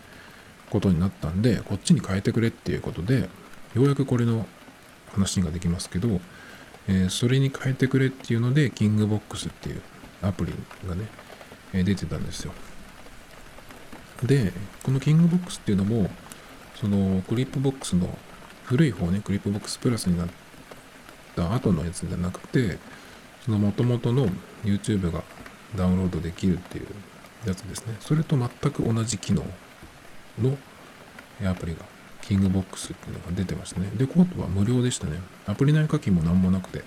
[0.68, 3.28] ことになったんでこっちに変えてくれっていうことで
[3.74, 4.46] ようやくこれの
[5.12, 6.20] 話ができますけど、
[6.88, 9.82] え、それに変えてくれっていうので、キングボックスっていう
[10.22, 10.52] アプリ
[10.88, 11.06] がね、
[11.72, 12.52] え、出てたんですよ。
[14.24, 16.10] で、このキングボックスっていうのも、
[16.74, 18.18] そのクリップボックスの
[18.64, 20.28] 古い方ね、クリップボックスプラスになっ
[21.36, 22.78] た後のやつじゃなくて、
[23.44, 24.28] その元々の
[24.64, 25.22] YouTube が
[25.76, 26.86] ダウンロードできるっていう
[27.46, 27.96] やつですね。
[28.00, 29.44] それと全く同じ機能
[30.38, 30.56] の
[31.48, 31.80] アプリが
[32.30, 33.90] キングボックスっていうのが出てましたね。
[33.96, 35.18] で、こっちは無料でしたね。
[35.48, 36.84] アプリ内課金も何もなくて。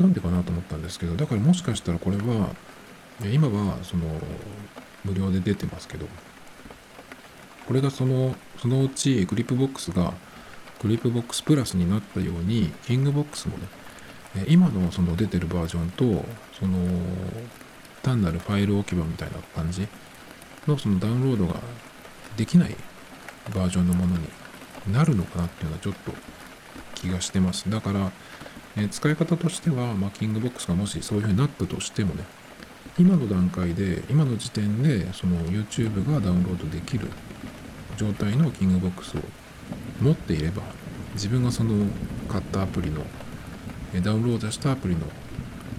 [0.00, 2.56] なんでかなと思ったんですけど、だからもしかしたらこれは、
[3.30, 4.06] 今はその
[5.04, 6.06] 無料で出てますけど、
[7.66, 10.14] これがその、そのうちクリップボックスが
[10.80, 13.66] クリップボックスプラスになったように、キングボックスもね、
[14.48, 16.24] 今のその出てるバージョンと、
[16.58, 16.78] その
[18.02, 19.86] 単なるファイル置き場みたいな感じ
[20.66, 21.60] のそのダウンロードが
[22.38, 22.74] できない
[23.54, 24.28] バージョンのものに
[24.92, 26.12] なるのかなっていうのはちょっと
[26.94, 27.68] 気がしてます。
[27.68, 28.12] だから、
[28.76, 32.24] え、使い方としては、まあ、キングボックスがもしそういう風になったとしてもね、
[32.98, 37.08] 今の段階で、今の時点で、その YouTube がダウンロードできる
[37.96, 39.20] 状態のキングボックスを
[40.00, 40.62] 持っていれば、
[41.14, 41.86] 自分がその
[42.28, 43.04] 買ったアプリの、
[44.02, 45.02] ダウンロードしたアプリの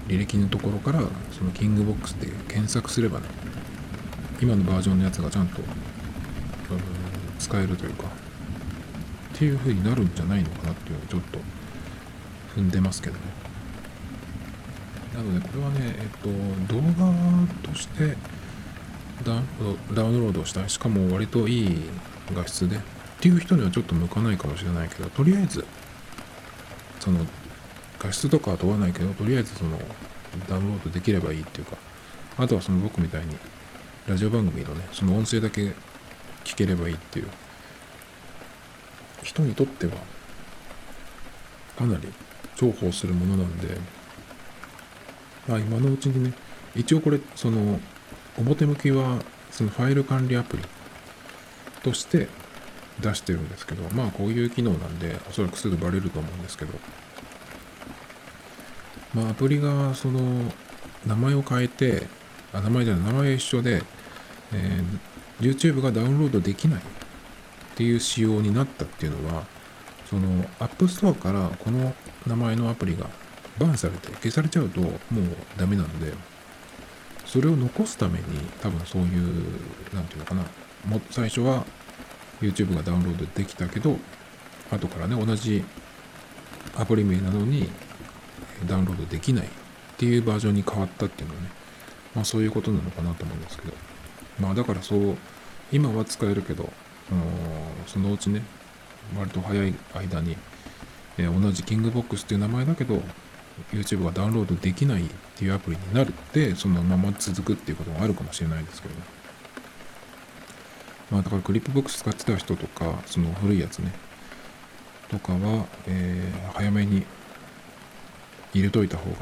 [0.08, 3.26] 履歴のところから、そのキングボックスで検索すればね、
[4.41, 5.62] 今のバージョンのやつがちゃんと、
[7.43, 8.06] 使えるというか、
[9.34, 11.39] っていう風になるんじゃないのかなっていうのをちょっと
[12.56, 13.19] 踏んでますけどね。
[15.13, 16.29] なのでこれはね、えっと、
[16.73, 17.13] 動画
[17.62, 18.15] として
[19.23, 19.34] ダ
[20.03, 20.69] ウンロードしたい。
[20.69, 21.82] しかも割といい
[22.34, 22.77] 画質で。
[22.77, 22.79] っ
[23.23, 25.65] ていう人にはちょっと向かないかもしれないけど、とりあえず、
[26.99, 27.25] その、
[27.99, 29.79] 画質とかは問わないけど、とりあえずその、
[30.49, 31.77] ダウンロードできればいいっていうか、
[32.38, 33.38] あとはその僕みたいに、
[34.10, 35.73] ラジオ番組のね、その音声だけ
[36.43, 37.27] 聞ければいいっていう。
[39.23, 39.93] 人にとっては
[41.77, 42.08] かなり
[42.58, 43.77] 重宝するものなんで、
[45.47, 46.34] まあ、今のうちにね
[46.75, 47.79] 一応これその
[48.38, 49.19] 表向きは
[49.51, 50.63] そのファイル管理アプリ
[51.82, 52.27] として
[52.99, 56.73] 出してるんですけどまあこういう機能なんでおそらくすぐバレると思うんですけど。
[59.13, 60.51] まあアプリがその
[61.06, 62.08] 名前を変えて
[62.51, 63.84] あ名前じゃない名前一緒で、
[64.51, 64.99] えー、
[65.43, 66.84] YouTube がダウンロードできないっ
[67.75, 69.45] ていう仕様になったっていうのは
[70.10, 71.93] その App Store からこの
[72.25, 73.10] 名前のアプリが
[73.60, 74.97] バンされて消されちゃうともう
[75.58, 76.13] ダメなんで
[77.25, 78.25] それを残すために
[78.62, 79.10] 多分そういう
[79.93, 80.43] 何て言うのかな
[80.86, 81.65] も最初は
[82.41, 83.97] YouTube がダウンロードできたけど
[84.71, 85.63] 後からね同じ
[86.77, 87.69] アプリ名なのに
[88.67, 89.49] ダウンロードできないっ
[89.97, 91.49] ていうバージョンに変わったっていうのはね
[92.15, 93.92] まあそういうことなのかなと思うんですけど。
[94.39, 95.17] まあだからそう
[95.71, 96.71] 今は使えるけど
[97.87, 98.41] そのうちね
[99.17, 100.37] 割と早い間に、
[101.17, 103.01] えー、同じキングボックスっていう名前だけど
[103.71, 109.01] YouTube がダウンロードできないっていうアプリになるってそのまま続くっていうことがあるかもしれないですけどね。
[111.11, 113.93] まあだからクリップボックス使ってた人とかその古いやつね
[115.09, 117.05] とかは、えー、早めに
[118.53, 119.17] 入れといた方が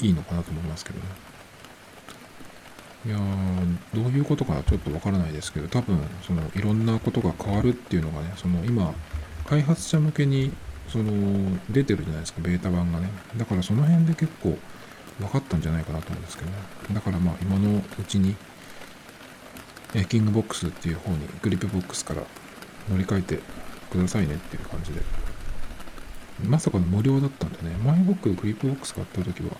[0.00, 1.23] いいのかなと思いますけどね。
[3.06, 3.18] いや
[3.94, 8.94] どういうことかちょっとわからないですけど多分そのいろんなことが変わるっていうのがねその今
[9.46, 10.52] 開発者向けに
[10.88, 13.08] その出てるじゃないですかベータ版がね。
[13.36, 14.56] だからその辺で結構
[15.18, 16.56] 分かったんじゃないかなと思うんですけどね。
[16.92, 18.36] だからまあ今のうちに
[19.94, 22.22] えキングボックスっていう方にグリップボックスから
[22.90, 23.40] 乗り換えて
[23.90, 25.00] くださいねっていう感じで。
[26.48, 27.76] まさかの無料だったんでね。
[27.84, 29.50] 前僕グリップボックス買った時は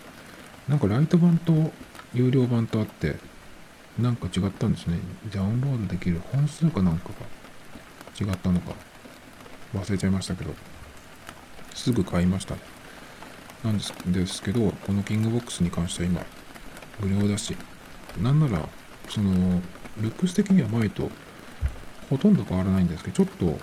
[0.68, 1.72] なんかライト版と
[2.14, 3.16] 有料版とあって
[3.98, 4.98] なんか違ったんですね。
[5.32, 7.14] ダウンロードできる本数かなんかが。
[8.20, 8.72] 違ったのか。
[9.74, 10.54] 忘れちゃいましたけど、
[11.74, 12.56] すぐ買いました。
[13.64, 16.22] なんですですけど、このキングボックスに関しては今、
[17.00, 17.56] 無料だし、
[18.22, 18.68] なんなら、
[19.08, 19.60] その、
[20.00, 21.10] ルックス的には前と
[22.10, 23.58] ほとんど変わらないんですけど、ちょっと、うん、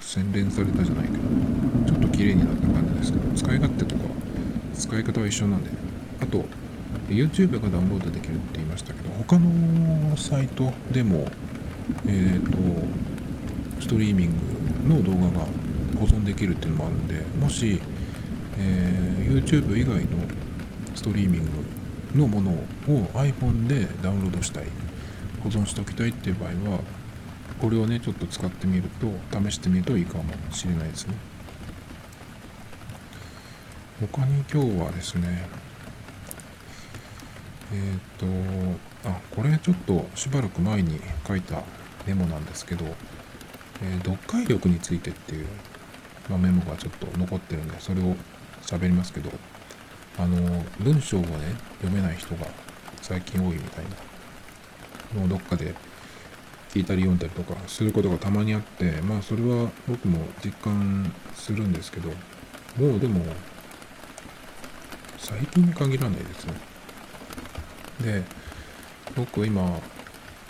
[0.00, 1.18] 洗練されたじゃないけど、
[1.86, 4.04] ちょっと綺麗になった感じですけど、使い勝手とか、
[4.74, 5.70] 使い方は一緒なんで、
[6.20, 6.44] あと、
[7.10, 11.26] YouTube がダウンロードできるって言いましたけど他のサイトでも
[12.06, 14.30] えっ、ー、とストリーミン
[14.88, 15.46] グの動画が
[15.98, 17.80] 保存できるっていうのもあるんでもし、
[18.58, 20.00] えー、YouTube 以外の
[20.94, 21.50] ストリーミング
[22.18, 22.56] のものを
[23.14, 24.64] iPhone でダウンロードしたい
[25.42, 26.80] 保存しておきたいっていう場合は
[27.60, 31.14] これをねちょっと使ってみると試してみるといいかもしれないですね。
[34.00, 35.46] 他に今日はですね
[37.72, 38.26] えっ、と、
[39.08, 41.62] あ、これちょっとしばらく前に書いた
[42.06, 42.84] メモなんですけど、
[43.82, 45.46] えー、読解力についてっていう、
[46.28, 48.16] まあ、メモがちょっと残ってるんで、それを
[48.62, 49.30] 喋りますけど、
[50.18, 51.28] あの、文章をね、
[51.80, 52.46] 読めない人が
[53.00, 53.84] 最近多いみたい
[55.14, 55.74] なのをどっかで
[56.70, 62.08] 聞いたり読んだりとかすることがたまにあって、まあそれは僕も実感するんですけど、
[62.78, 63.24] もうでも、
[65.18, 66.69] 最近に限らないですね。
[68.02, 68.22] で
[69.16, 69.80] 僕今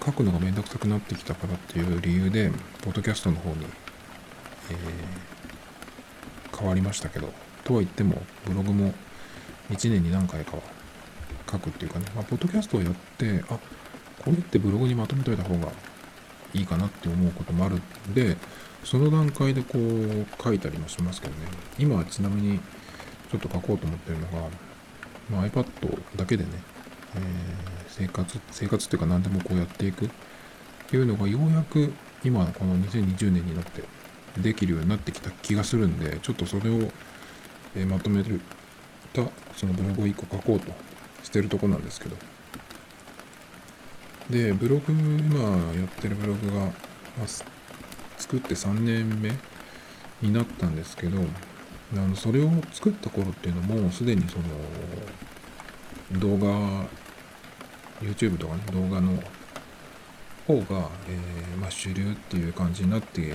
[0.04, 2.50] 書くのがめんどくさくなってきたからっていう理由で
[2.82, 3.66] ポッドキャストの方に、
[4.70, 7.32] えー、変わりましたけど
[7.64, 8.94] とは言ってもブログも
[9.70, 10.62] 1年に何回かは
[11.50, 13.58] 書くっていうかね、まあ、ポッドキャストをやってあ
[14.24, 15.72] これってブログにまとめといた方が
[16.54, 18.36] いいかなって思うこともあるんで
[18.84, 21.40] その段階でこう書いたりもしますけどね。
[21.78, 22.58] 今はちなみに
[23.30, 24.48] ちょっと書こうと思ってるのが
[25.30, 25.66] まあ、iPad
[26.16, 26.50] だけでね、
[27.16, 27.20] え、
[27.88, 30.08] 生活、生活っていうか何でもこうやっていくっ
[30.88, 31.92] ていうのがようやく
[32.24, 33.82] 今この2020年になって
[34.38, 36.90] できるようになってきた気がするんで、ちょっとそれを、
[37.74, 38.40] え、まとめる
[39.12, 39.22] た
[39.56, 40.72] そのブログを1個書こうと
[41.22, 42.16] してるとこなんですけど。
[44.30, 45.40] で、ブログ、今
[45.74, 46.70] やってるブログが、ま
[47.24, 47.26] あ、
[48.16, 49.32] 作って3年目
[50.22, 51.18] になったんですけど、
[51.94, 54.44] あのそれを作った頃っていうのも、すでにその
[56.18, 56.86] 動画、
[58.00, 59.22] YouTube とかね、動画の
[60.46, 63.34] 方が、えー、まあ、主流っていう感じになって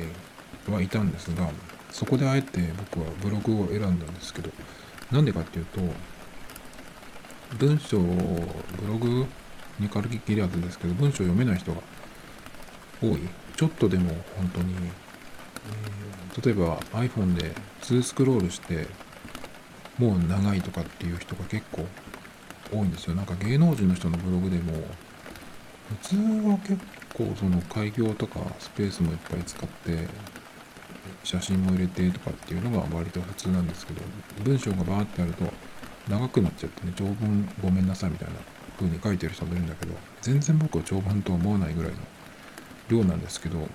[0.69, 1.49] はいたんですが、
[1.91, 2.59] そこであえて
[2.91, 4.49] 僕はブログを選んだんですけど、
[5.11, 5.79] なんでかっていうと、
[7.57, 8.01] 文章を、
[8.81, 9.25] ブログ
[9.79, 11.81] に軽き切りずですけど、文章を読めない人が
[13.01, 13.19] 多い。
[13.55, 18.88] ちょっとでも本当に、えー、例えば iPhone で2スクロールして、
[19.97, 21.85] もう長いとかっていう人が結構
[22.71, 23.15] 多いんですよ。
[23.15, 24.73] なんか芸能人の人のブログでも、
[26.01, 26.15] 普通
[26.47, 26.78] は結
[27.13, 30.08] 構その開業とかスペースもいっぱい使って、
[31.23, 34.01] 写真も入れてとかっていうのが割と普通なんですけど、
[34.43, 35.45] 文章がバーってあると
[36.10, 38.36] 長くなっちゃってね、長文ごめんなさいみたいな
[38.78, 41.97] 風に書いてる人もいるんだけど、全然僕は長文とは思わないぐらいの
[42.89, 43.67] 量なんですけど、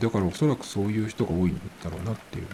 [0.00, 2.46] だからおそらくそういう人が多いんだろうなっていう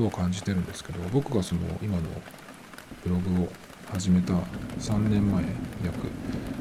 [0.00, 2.02] のを感じてるんですけど、僕がその今の
[3.04, 3.48] ブログを
[3.92, 4.34] 始めた
[4.78, 5.42] 3年前
[5.84, 6.08] 約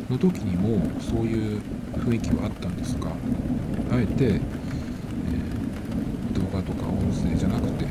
[0.09, 1.61] の時にもそういう
[1.97, 3.09] 雰囲気はあったんですが、
[3.91, 7.85] あえて、えー、動画とか音声じゃなくて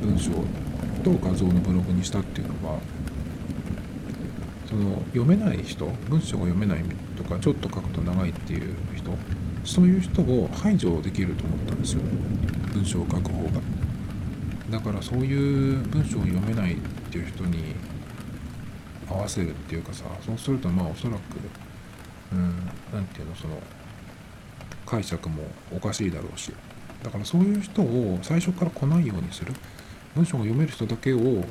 [0.00, 0.30] 文章
[1.02, 2.78] と画像のブログにしたっていうのは
[4.66, 6.82] その読めない人文章が読めない
[7.16, 9.10] とかちょっと書くと長いっていう人
[9.64, 12.02] そういう人を排除できると思ったんですよ。
[12.72, 13.60] 文章を書く方が。
[14.70, 16.76] だからそういう文章を読めないっ
[17.10, 17.74] ていう人に
[19.14, 21.20] 合わせるっていうかさそうするとまあおそらく
[22.32, 23.58] うん何て言うのその
[24.86, 26.52] 解釈もおかしいだろうし
[27.04, 29.52] だからそういう人を最初から来ないようにする。
[30.14, 31.44] 文章が読める人だけを、えー、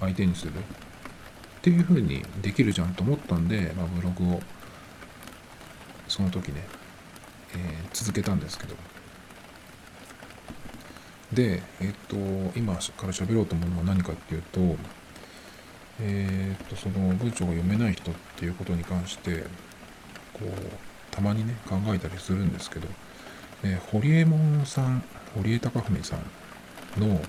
[0.00, 0.52] 相手にする。
[0.52, 0.54] っ
[1.60, 4.40] ていう風にできるじゃんと思ったんで、まあ、ブログを
[6.06, 6.62] その時ね、
[7.54, 8.76] えー、続けたんですけど。
[11.32, 12.16] でえっ、と
[12.56, 14.60] 今から喋ろうと思うのは何かっていうと
[16.00, 19.44] えっ、とその文章が読めない人っていうことに関して
[20.32, 20.50] こう
[21.10, 22.88] たまにね考えたりするんですけど、
[23.64, 25.02] えー、堀江門さん
[25.34, 26.20] 堀江貴文さん
[27.00, 27.20] の、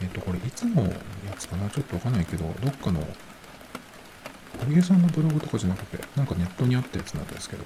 [0.00, 0.90] えっ、と、これいつのや
[1.38, 3.00] つかなちょっとわかんないけど、どっかの、
[4.58, 7.64] 堀江さんのブログとかじゃなくて、なんかネットにあったやつなんですけど、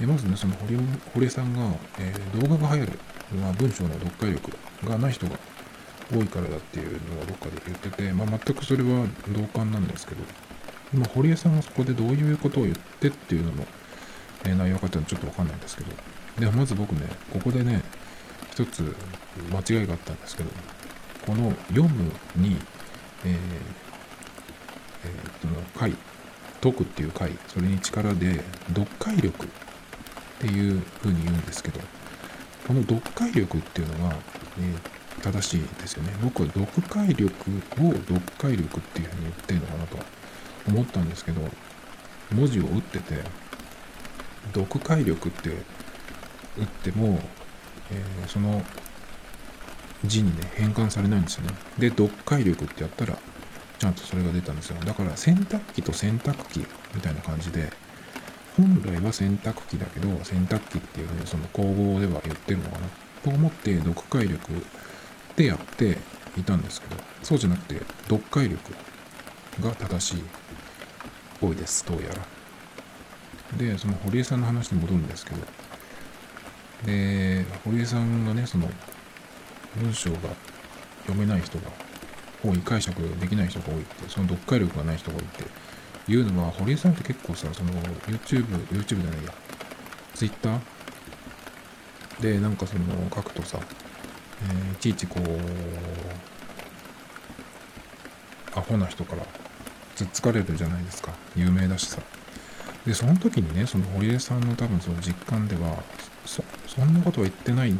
[0.00, 0.76] えまずね、その堀
[1.14, 2.98] 堀江さんが、えー、動画が流行る、
[3.36, 4.52] まあ、文章の読解力
[4.84, 5.38] がない人が
[6.10, 10.22] 多いからだっていうのをどっかで言ってて、まあ、全くそれは同感なんですけど、
[10.94, 13.66] 今、堀江さんがそこでどういうことを言ってっていうのの、
[14.44, 15.90] えー、内容かっていうのはちょっとわかんないんですけど、
[16.40, 17.82] ではまず僕ね、ここでね、
[18.52, 18.96] 一つ
[19.52, 20.50] 間違いがあったんですけど、
[21.26, 22.56] この読むに、
[23.26, 25.94] えー、えー、その解、
[26.62, 29.48] 解くっていう解、それに力で読解力っ
[30.40, 31.80] ていう風に言うんですけど、
[32.68, 34.14] この読解力っていうのが、
[34.60, 36.12] え、正しいですよね。
[36.22, 37.24] 僕は読解力
[37.80, 39.96] を読解力っていう風に言ってるのかなと
[40.68, 41.40] 思ったんですけど、
[42.30, 43.22] 文字を打ってて、
[44.54, 47.18] 読解力って打っても、
[47.90, 48.62] えー、その
[50.04, 51.54] 字にね、変換されないんですよね。
[51.78, 53.16] で、読解力ってやったら、
[53.78, 54.76] ちゃんとそれが出たんですよ。
[54.84, 57.72] だから洗濯機と洗濯機みたいな感じで、
[58.58, 62.88] 本来は洗濯機だけど、洗濯機っていうふうにその口語では言ってるのかな
[63.22, 64.52] と思って読解力
[65.36, 65.96] でやって
[66.36, 68.72] いたんですけど、そうじゃなくて読解力
[69.60, 70.22] が正しい
[71.40, 72.26] 多いです、どうやら。
[73.56, 75.40] で、その堀江さんの話に戻るんですけど、
[76.84, 78.68] で、堀江さんがね、その、
[79.76, 80.18] 文章が
[81.06, 81.70] 読めない人が
[82.44, 85.44] 多い、解釈できない人が多いって、その読解力がない人が多いって
[86.08, 87.72] いうのは、堀江さんって結構さ、その、
[88.06, 89.32] YouTube、YouTube じゃないや、
[90.14, 90.60] Twitter
[92.20, 92.84] でなんかその、
[93.14, 93.58] 書くとさ、
[94.42, 95.24] えー、いちいちこう、
[98.58, 99.22] アホな人から
[99.94, 101.12] つっつかれるじゃないですか。
[101.36, 102.00] 有名だしさ。
[102.86, 105.82] で、その時にね、その堀江さんの多分その実感では、
[106.24, 107.72] そそんなことは言ってない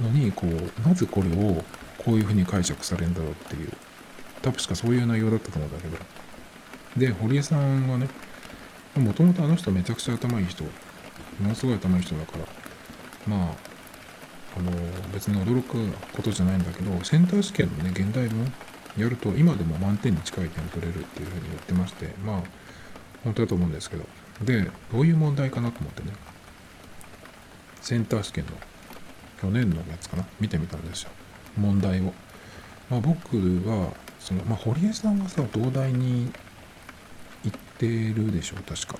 [0.00, 1.62] のにこうなぜこれを
[1.98, 3.72] こういうふうに解釈されるんだろうっていう
[4.42, 5.96] 多分しかそういう内容だったと思うんだけど
[6.96, 8.08] で堀江さんはね
[8.96, 10.70] もともとあの人めちゃくちゃ頭いい人も
[11.48, 12.44] のすごい頭いい人だから
[13.26, 13.70] まあ
[14.56, 14.72] あの
[15.12, 18.52] 別に驚くことじゃないんだけどセンター試験のね現代文
[18.96, 22.42] やると今でも満点に近い点取れるっていうふうに言ってましてまあ
[23.22, 24.04] 本当だと思うんですけど
[24.42, 26.12] でどういう問題かなと思ってね
[27.80, 28.52] センター試験の
[29.40, 31.10] 去年のやつかな見てみたんですよ。
[31.56, 32.12] 問題を、
[32.90, 33.36] まあ、僕
[33.66, 36.30] はその、まあ、堀江さんはさ東大に
[37.80, 38.98] てるでしょ確か。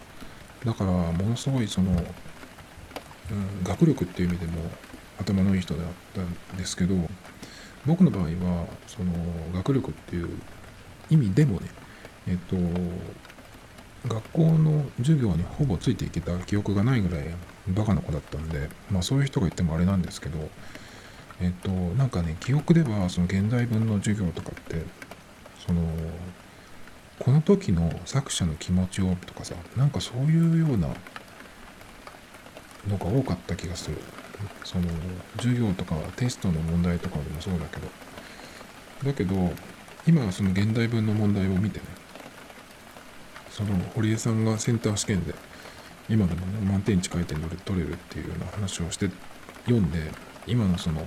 [0.65, 4.71] だからものすごいその、うん、学力っていう意味でも
[5.19, 6.95] 頭のいい人だったんですけど
[7.87, 9.13] 僕の場合はその
[9.55, 10.29] 学力っていう
[11.11, 11.69] 意味でもね
[12.29, 12.57] えっと
[14.07, 17.27] 学校の授業にほぼついていけた記憶がないぐらい
[17.69, 20.39] バカな子だったんでまあそういう人が言ってもあれなんですけど
[21.41, 24.85] えっとなんかね記憶ではその現代文の授業とかって
[25.67, 25.83] その
[27.21, 30.89] この時の作者の気持ちをとかさなんかそういうような
[32.89, 33.99] のが多かった気がする。
[34.65, 34.85] その
[35.37, 37.89] 授業とかテストの問題とかでもそうだけど。
[39.05, 39.35] だけど
[40.07, 41.85] 今はその現代文の問題を見てね
[43.51, 45.35] その堀江さんがセンター試験で
[46.09, 49.11] 今でもね満点近い点で取れるっていうような話をして
[49.65, 50.11] 読んで
[50.47, 51.07] 今のその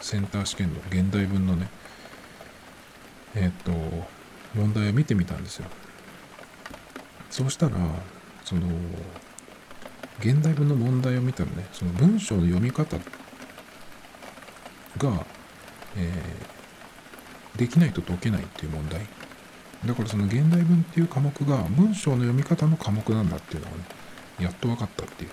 [0.00, 1.68] センター試験の現代文のね
[3.34, 3.72] えっ、と
[4.56, 5.66] 問題を見てみたんですよ。
[7.30, 7.76] そうしたら
[8.44, 8.62] その
[10.20, 13.02] 現代文の問題を見たらねその文章の読み方が、
[15.96, 19.06] えー、できないと解けないっていう問題。
[19.84, 23.84] だからその現代文っていう科目が文章の読み方の科目なんだっていうのがね
[24.40, 25.30] やっと分かったっていう。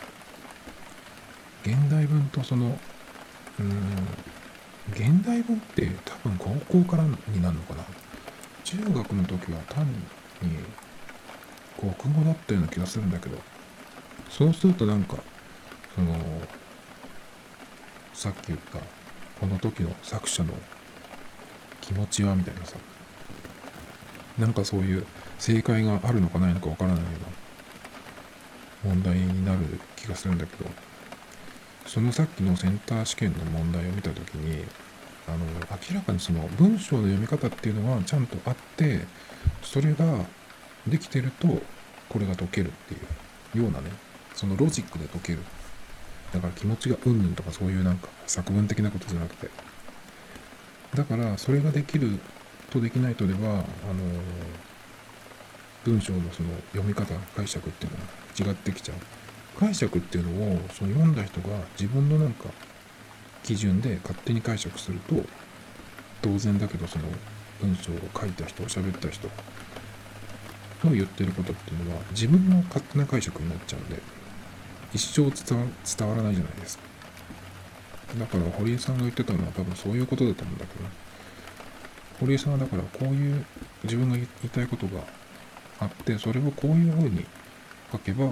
[1.66, 2.78] 現代文とその
[3.60, 3.70] うん
[4.92, 6.50] 現代文って多分高
[6.80, 7.86] 校からになるのかな。
[8.64, 9.86] 中学の時は単
[10.42, 10.58] に
[11.78, 13.38] 国語だったような気がするんだけど
[14.30, 15.18] そうするとなんか
[15.96, 16.16] その
[18.14, 18.80] さっき言った
[19.40, 20.54] この時の作者の
[21.82, 22.78] 気持ちはみたいなさ
[24.38, 25.06] なんかそういう
[25.38, 27.10] 正解があるのかないのかわからないよ
[28.84, 29.60] うな問題になる
[29.96, 30.70] 気がするんだけど
[31.86, 34.64] そのさっきのセンター試験の問題を見た時に
[35.28, 35.38] あの
[35.90, 39.02] 明らかにその文章の読み方っていうのはちゃんとあって
[39.62, 40.06] それが
[40.88, 41.48] できてると
[42.10, 42.98] これが解けるってい
[43.60, 43.90] うようなね
[44.34, 45.40] そのロジックで解ける。
[46.34, 49.50] だから気持ちがうんぬんとかそういうなんか作文的なことじゃなくて。
[50.96, 52.20] だからそれができる
[52.70, 53.64] とできないとではあの
[55.84, 57.98] 文章のその読み方解釈っていうの
[58.46, 58.98] が違ってきちゃう。
[59.60, 62.46] 解釈っていうのをその読んだ人が自分のなんか
[63.44, 65.16] 基準で勝手に解釈すると
[66.22, 67.06] 当然だけどその
[67.62, 69.30] 文章を書いた人喋った人
[70.84, 74.02] の言ってることっていうのは自分の勝手な解釈になっちゃうんで
[74.94, 76.84] 一生伝わらないじゃないですか。
[78.20, 80.86] だから堀江さんが言ってたのは多分そういうことだと思うんだけど
[82.20, 83.44] 堀江さんはだからこういう
[83.84, 85.02] 自分が言いたいことが
[85.80, 87.26] あってそれをこういうふうに
[87.92, 88.32] 書けば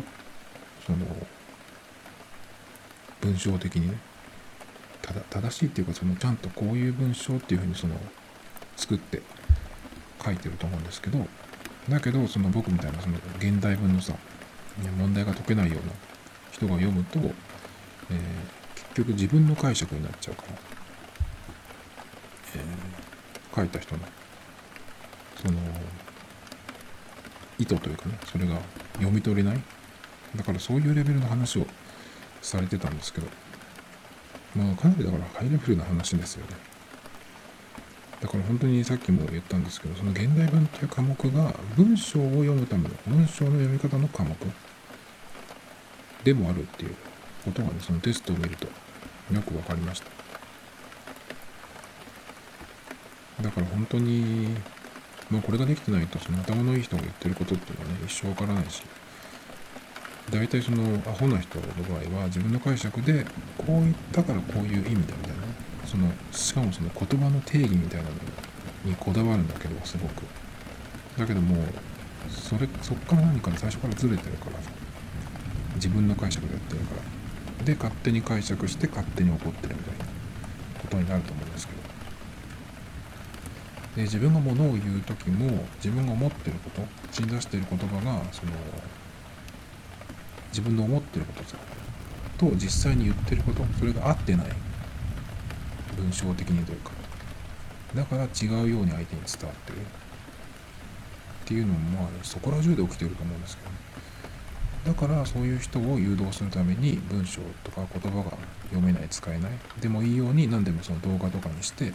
[0.86, 1.00] その
[3.22, 3.98] 文章的にね
[5.30, 7.96] 正しいっていうかそのちゃんとこういう文章っていうふうにその
[8.76, 9.22] 作って
[10.24, 11.26] 書いてると思うんですけど
[11.90, 14.14] だけどその僕みたいなその現代文のさ
[14.98, 15.94] 問題が解けないような
[16.52, 17.34] 人が読むと、えー、
[18.76, 20.48] 結局自分の解釈になっちゃうから、
[22.56, 24.02] えー、書いた人の
[25.36, 25.60] その
[27.58, 28.60] 意図というかねそれが
[28.94, 29.62] 読み取れない。
[30.36, 31.66] だからそういうレベルの話を
[32.42, 33.28] されてたんですけど
[34.56, 36.56] まあかなりだからハイレベルな話ですよね。
[38.22, 44.36] だから本当にさっきも言ったんですけどその現代文という科目が文章を読むための文章の読み方の科目
[46.24, 46.96] でもあるっていう
[47.44, 50.12] ことがねそのテストを見るとよく分かりました。
[53.42, 54.50] だから本当に
[55.32, 58.84] まあこれができてないとその頭のいい人が言ってることっていうのはね一生わからないし
[60.32, 63.26] 大体そのアホな人の場合は自分の解釈で
[63.58, 65.42] こう言ったからこういう意味だみたいな。
[65.86, 68.16] そのしかもその言葉の定義みたいなの
[68.86, 70.24] にこだわるんだけどすごく。
[71.18, 71.58] だけども
[72.30, 74.58] それそっから何か最初からずれてるから
[75.76, 77.66] 自分の解釈でやってるから。
[77.66, 80.06] で勝手に解釈して勝手に怒ってるみたいな。
[80.82, 81.82] ことになると思うんですけど。
[83.98, 88.54] で自分がものを言う時も自分が思ってること口に出している言葉がその
[90.52, 91.34] 自分の思ってるこ
[92.38, 94.48] とと実際に言ってることそれが合ってない。
[95.98, 96.92] 文章的にというか。
[97.96, 99.78] だから違うように相手に伝わってる。
[99.80, 99.84] っ
[101.46, 103.76] ていうのもまあそこら中で起きてると思うんですけどね。
[104.86, 108.32] だからそういう人を誘導するために文章とか言葉が
[108.70, 109.52] 読めない使えない。
[109.80, 111.94] でもいいように何でもその動画とかにして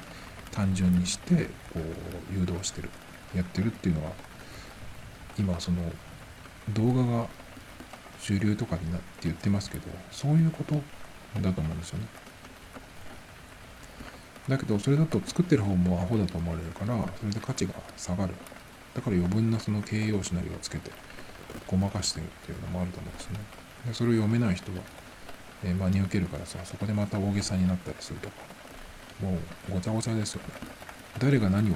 [0.52, 2.90] 単純にしてこう誘導してる。
[3.34, 4.12] やってるっていうのは
[5.38, 5.78] 今その
[6.70, 7.28] 動画が
[8.20, 10.74] 主流とかになって言ってますけどそういうこと
[11.40, 12.06] だと思うんですよね。
[14.48, 18.34] だけどそれだと作ってる方もアホだと思われるからそれで価値が下がる。
[18.94, 20.90] だから余分なその形容詞なりをつけて
[21.66, 23.38] ごまかしてるっていうのもあると思うんですね。
[23.86, 24.78] でそれを読めない人は、
[25.64, 28.34] えー、真に受けるからさそこでまた大げさになったりするとか
[29.20, 29.38] も
[29.68, 30.54] うごちゃごちゃですよね。
[31.18, 31.74] 誰が何を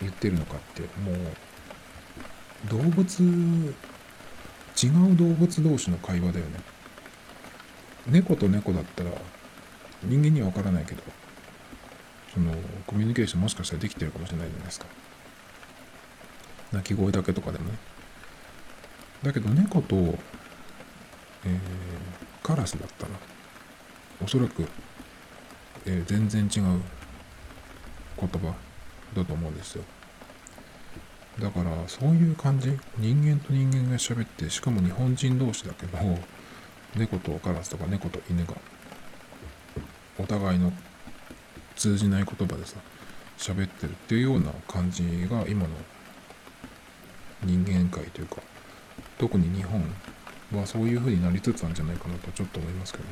[0.00, 1.16] 言ってるのかってもう
[2.68, 3.74] 動物
[4.80, 6.60] 違う動物同士の会話だよね。
[8.06, 9.10] 猫と猫だったら
[10.02, 11.02] 人間には分からないけど
[12.34, 12.52] その
[12.86, 14.86] コミュニケーションもしかしたらできてるかもしれないじゃないですか。
[16.72, 17.78] 鳴き声だけとかでもね。
[19.22, 19.94] だけど猫と、
[21.44, 21.58] えー、
[22.42, 23.10] カラスだったら
[24.24, 24.66] おそらく、
[25.86, 26.80] えー、全然違う
[28.18, 28.54] 言葉
[29.14, 29.84] だと思うんですよ。
[31.40, 32.78] だからそういう感じ？
[32.98, 35.98] 人間と人間が喋ってしかも日本人同士だけど
[36.94, 38.54] 猫とカラスとか猫と犬が
[40.18, 40.72] お互いの
[41.74, 42.76] 通じない言葉でさ
[43.38, 45.68] 喋ってるっていうような感じが今の
[47.42, 48.36] 人間界というか
[49.18, 49.82] 特に日本
[50.52, 53.10] はそういう風になりつつあるんじゃないかなとちょっと思いますけどね。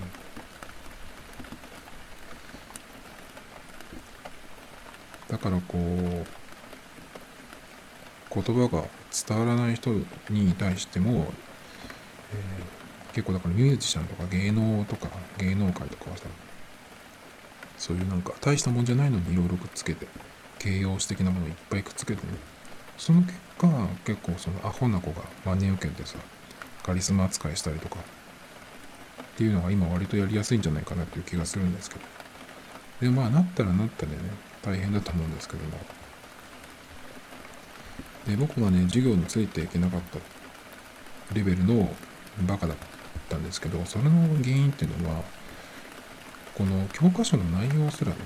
[5.28, 6.26] だからこう
[8.32, 8.84] 言葉が
[9.26, 9.90] 伝わらない人
[10.30, 11.32] に対しても、
[12.32, 15.08] えー、結構だからミュージシャンとか芸能とか
[15.38, 16.24] 芸能界とかはさ
[17.76, 20.06] そういうなんか大したもんじゃないのにいろいろくっつけて
[20.58, 22.34] 形容詞的なものをいっぱいくっつけてね
[22.98, 23.68] その結果
[24.04, 26.18] 結構そのアホな子が真似受けてさ
[26.82, 28.02] カリスマ扱いしたりとかっ
[29.36, 32.02] ていうのが今割とやりやすいんじゃないかなっていう気がするんですけど。
[33.00, 34.18] でまあなったらなったでね
[34.62, 35.99] 大変だと思うんですけども。
[38.30, 40.18] で僕がね授業についていけなかった
[41.34, 41.92] レベルの
[42.46, 42.76] バカだっ
[43.28, 44.10] たんですけどそれの
[44.42, 45.22] 原因っていうのは
[46.54, 48.16] この教科書の内容すらね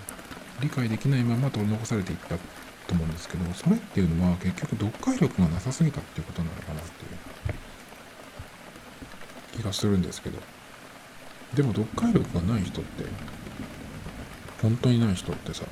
[0.61, 7.07] 理解できないまま取り残されていったと思うんですけどそれっていうのは結局読解力がなさすぎたっていうことなのかなってい
[9.57, 10.39] う気がするんですけど。
[11.55, 13.05] でも読解力がない人って
[14.61, 15.65] 本当にない人ってさ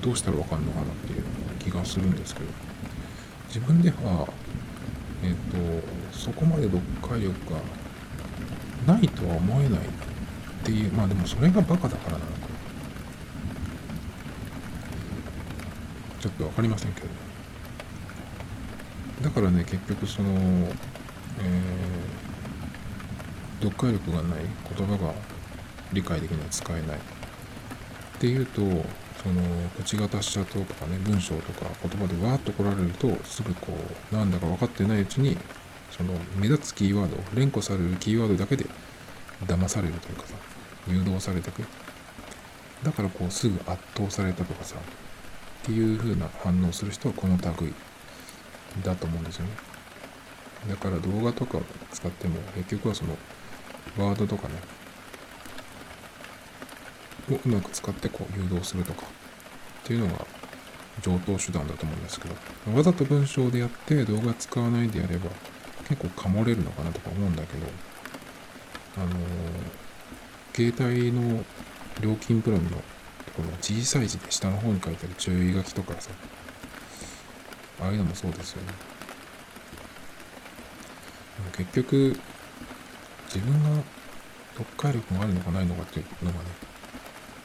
[0.00, 1.24] どうしたらわかんのかなっていう
[1.58, 2.63] 気がするんですけど。
[3.54, 4.26] 自分では
[5.22, 7.60] えっ、ー、とそこまで読解力が
[8.92, 9.82] ないとは思えないっ
[10.64, 12.48] ていうまあでもそれがバカだからなのか。
[16.18, 17.06] ちょっと分かりませんけど。
[19.22, 24.40] だからね結局その、えー、読解力がない
[24.76, 25.14] 言葉が
[25.92, 27.00] 理解できない使えないっ
[28.18, 28.62] ていうと
[29.24, 29.40] その
[29.82, 33.72] 口が達者とかね文章とか言葉でわーっと来られるとすぐこ
[34.12, 35.36] うなんだか分かってないうちに
[35.90, 38.66] その目立つキーワード連呼されるキーワードだけで
[39.46, 40.34] 騙されるというかさ
[40.86, 41.64] 誘導されてく。
[42.82, 44.78] だからこうすぐ圧倒されたとかさっ
[45.64, 47.72] ていう風な反応する人はこの類
[48.84, 49.52] だと思うんですよね。
[50.68, 53.16] だから動画とかを使っても結局はその
[53.96, 54.54] ワードとかね
[57.30, 60.26] をうまく使ってこう誘導するとかっていうのが
[61.02, 65.30] 上等手段だと思うんですけどわざと文章でやって動画使わないでやれば
[65.88, 67.66] 結構かもれるのかなとか思うんだけど
[68.96, 71.44] あのー、携帯の
[72.00, 72.76] 料金プランのと
[73.36, 76.10] ころ小さい字で下の方に書いてある注意書きとかさ
[77.80, 78.94] ああいうのもそうですよね。
[81.56, 82.16] 結局
[83.26, 83.82] 自分が
[84.54, 86.44] 読解力があるのかないのかっていうのがね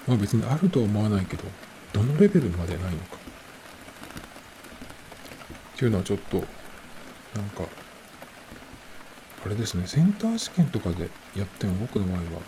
[0.07, 1.43] まあ別にあるとは思わないけど、
[1.93, 3.17] どのレベルまでないのか。
[5.75, 7.63] っていうのはちょっと、なんか、
[9.45, 12.41] あれですね、センター試験とかでやっても僕の場合は、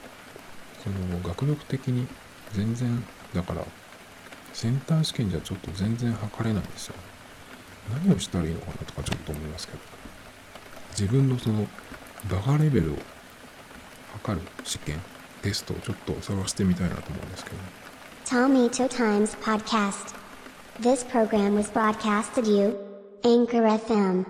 [0.83, 2.07] その学力的に
[2.51, 3.65] 全然、だから、
[4.53, 6.95] センター試験じゃちょっと全然測れないんですよ。
[8.03, 9.79] 何をしたらいいのかなとかちょっと思いますけど。
[10.91, 11.67] 自分のその、
[12.29, 12.97] バカレベルを
[14.13, 14.99] 測る試験
[15.42, 17.56] テストをちょっと探してみたいなと思うんですけど。
[18.24, 20.14] Tomito Times Podcast
[20.80, 22.76] This program was broadcasted you
[23.22, 24.26] Anchor FM